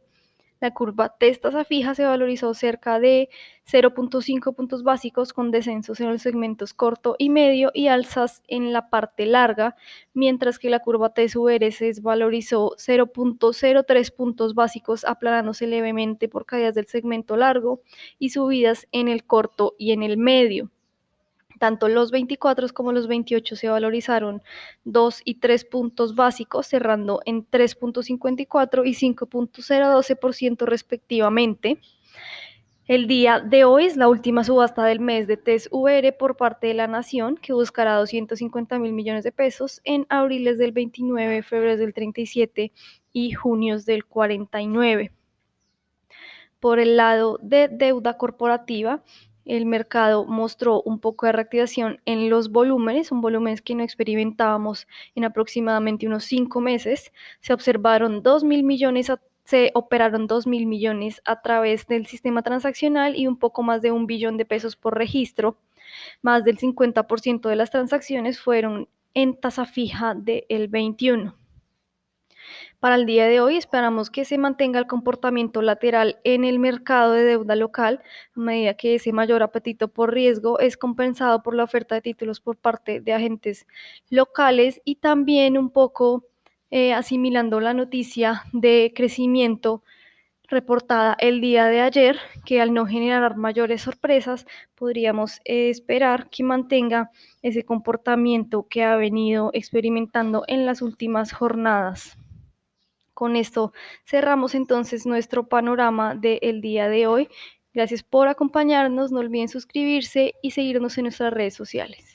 La 0.65 0.71
curva 0.71 1.09
testa 1.09 1.63
fija 1.63 1.93
se 1.93 2.05
valorizó 2.05 2.55
cerca 2.55 2.99
de 2.99 3.29
0.5 3.71 4.55
puntos 4.55 4.81
básicos 4.81 5.31
con 5.31 5.51
descensos 5.51 5.99
en 5.99 6.11
los 6.11 6.23
segmentos 6.23 6.73
corto 6.73 7.15
y 7.19 7.29
medio 7.29 7.69
y 7.71 7.87
alzas 7.87 8.41
en 8.47 8.73
la 8.73 8.89
parte 8.89 9.27
larga, 9.27 9.75
mientras 10.15 10.57
que 10.57 10.71
la 10.71 10.79
curva 10.79 11.13
TSUR 11.13 11.71
se 11.71 11.85
desvalorizó 11.85 12.71
0.03 12.79 14.15
puntos 14.15 14.55
básicos 14.55 15.05
aplanándose 15.05 15.67
levemente 15.67 16.27
por 16.29 16.47
caídas 16.47 16.73
del 16.73 16.87
segmento 16.87 17.37
largo 17.37 17.83
y 18.17 18.29
subidas 18.31 18.87
en 18.91 19.07
el 19.07 19.23
corto 19.23 19.75
y 19.77 19.91
en 19.91 20.01
el 20.01 20.17
medio. 20.17 20.71
Tanto 21.59 21.87
los 21.87 22.11
24 22.11 22.67
como 22.73 22.91
los 22.91 23.07
28 23.07 23.55
se 23.55 23.69
valorizaron 23.69 24.41
2 24.83 25.21
y 25.23 25.35
3 25.35 25.65
puntos 25.65 26.15
básicos, 26.15 26.67
cerrando 26.67 27.21
en 27.25 27.49
3.54 27.49 28.85
y 28.85 28.93
5.012% 28.93 30.65
respectivamente. 30.65 31.79
El 32.87 33.07
día 33.07 33.39
de 33.39 33.63
hoy 33.63 33.85
es 33.85 33.97
la 33.97 34.07
última 34.07 34.43
subasta 34.43 34.83
del 34.83 34.99
mes 34.99 35.25
de 35.25 35.37
TES-VR 35.37 36.15
por 36.15 36.37
parte 36.37 36.67
de 36.67 36.75
la 36.75 36.85
Nación, 36.85 37.35
que 37.35 37.51
buscará 37.51 37.95
250 37.95 38.77
mil 38.77 38.93
millones 38.93 39.23
de 39.23 39.31
pesos 39.31 39.81
en 39.85 40.05
abriles 40.07 40.59
del 40.59 40.71
29, 40.71 41.41
febrero 41.41 41.77
del 41.77 41.95
37 41.95 42.71
y 43.11 43.31
junios 43.31 43.87
del 43.87 44.05
49. 44.05 45.11
Por 46.59 46.77
el 46.77 46.95
lado 46.95 47.39
de 47.41 47.69
deuda 47.69 48.17
corporativa, 48.17 49.01
el 49.45 49.65
mercado 49.65 50.25
mostró 50.25 50.81
un 50.81 50.99
poco 50.99 51.25
de 51.25 51.31
reactivación 51.31 52.01
en 52.05 52.29
los 52.29 52.51
volúmenes, 52.51 53.07
son 53.07 53.21
volúmenes 53.21 53.61
que 53.61 53.75
no 53.75 53.83
experimentábamos 53.83 54.87
en 55.13 55.23
aproximadamente 55.23 56.07
unos 56.07 56.25
cinco 56.25 56.61
meses. 56.61 57.13
Se 57.39 57.53
observaron 57.53 58.23
2 58.23 58.43
mil 58.43 58.63
millones, 58.63 59.11
se 59.43 59.71
operaron 59.75 60.27
2 60.27 60.47
mil 60.47 60.65
millones 60.65 61.21
a 61.25 61.41
través 61.41 61.87
del 61.87 62.07
sistema 62.07 62.41
transaccional 62.41 63.15
y 63.15 63.27
un 63.27 63.37
poco 63.37 63.61
más 63.63 63.81
de 63.81 63.91
un 63.91 64.07
billón 64.07 64.37
de 64.37 64.45
pesos 64.45 64.75
por 64.75 64.97
registro. 64.97 65.57
Más 66.21 66.43
del 66.43 66.57
50% 66.57 67.47
de 67.47 67.55
las 67.55 67.69
transacciones 67.69 68.39
fueron 68.39 68.89
en 69.13 69.39
tasa 69.39 69.65
fija 69.65 70.15
del 70.15 70.67
21. 70.67 71.35
Para 72.85 72.97
el 72.97 73.07
día 73.07 73.25
de 73.25 73.41
hoy. 73.41 73.57
Esperamos 73.57 74.11
que 74.11 74.25
se 74.25 74.37
mantenga 74.37 74.77
el 74.77 74.85
comportamiento 74.85 75.63
lateral 75.63 76.19
en 76.23 76.45
el 76.45 76.59
mercado 76.59 77.13
de 77.13 77.23
deuda 77.23 77.55
local, 77.55 78.03
a 78.35 78.39
medida 78.39 78.75
que 78.75 78.93
ese 78.93 79.11
mayor 79.11 79.41
apetito 79.41 79.87
por 79.87 80.13
riesgo 80.13 80.59
es 80.59 80.77
compensado 80.77 81.41
por 81.41 81.55
la 81.55 81.63
oferta 81.63 81.95
de 81.95 82.01
títulos 82.01 82.41
por 82.41 82.57
parte 82.57 83.01
de 83.01 83.11
agentes 83.11 83.65
locales. 84.11 84.83
Y 84.85 84.97
también 84.97 85.57
un 85.57 85.71
poco 85.71 86.25
eh, 86.69 86.93
asimilando 86.93 87.59
la 87.59 87.73
noticia 87.73 88.43
de 88.53 88.93
crecimiento 88.95 89.81
reportada 90.47 91.17
el 91.19 91.41
día 91.41 91.65
de 91.65 91.81
ayer, 91.81 92.19
que 92.45 92.61
al 92.61 92.71
no 92.71 92.85
generar 92.85 93.35
mayores 93.35 93.81
sorpresas, 93.81 94.45
podríamos 94.75 95.41
esperar 95.43 96.29
que 96.29 96.43
mantenga 96.43 97.09
ese 97.41 97.63
comportamiento 97.63 98.67
que 98.69 98.83
ha 98.83 98.95
venido 98.95 99.49
experimentando 99.53 100.43
en 100.47 100.67
las 100.67 100.83
últimas 100.83 101.33
jornadas. 101.33 102.19
Con 103.15 103.37
esto 103.37 103.73
cerramos 104.05 104.53
entonces 104.55 105.05
nuestro 105.07 105.47
panorama 105.47 106.15
del 106.15 106.61
día 106.61 106.89
de 106.89 107.07
hoy. 107.07 107.29
Gracias 107.73 108.03
por 108.03 108.27
acompañarnos, 108.27 109.11
no 109.11 109.19
olviden 109.19 109.47
suscribirse 109.47 110.35
y 110.43 110.51
seguirnos 110.51 110.97
en 110.97 111.05
nuestras 111.05 111.33
redes 111.33 111.55
sociales. 111.55 112.14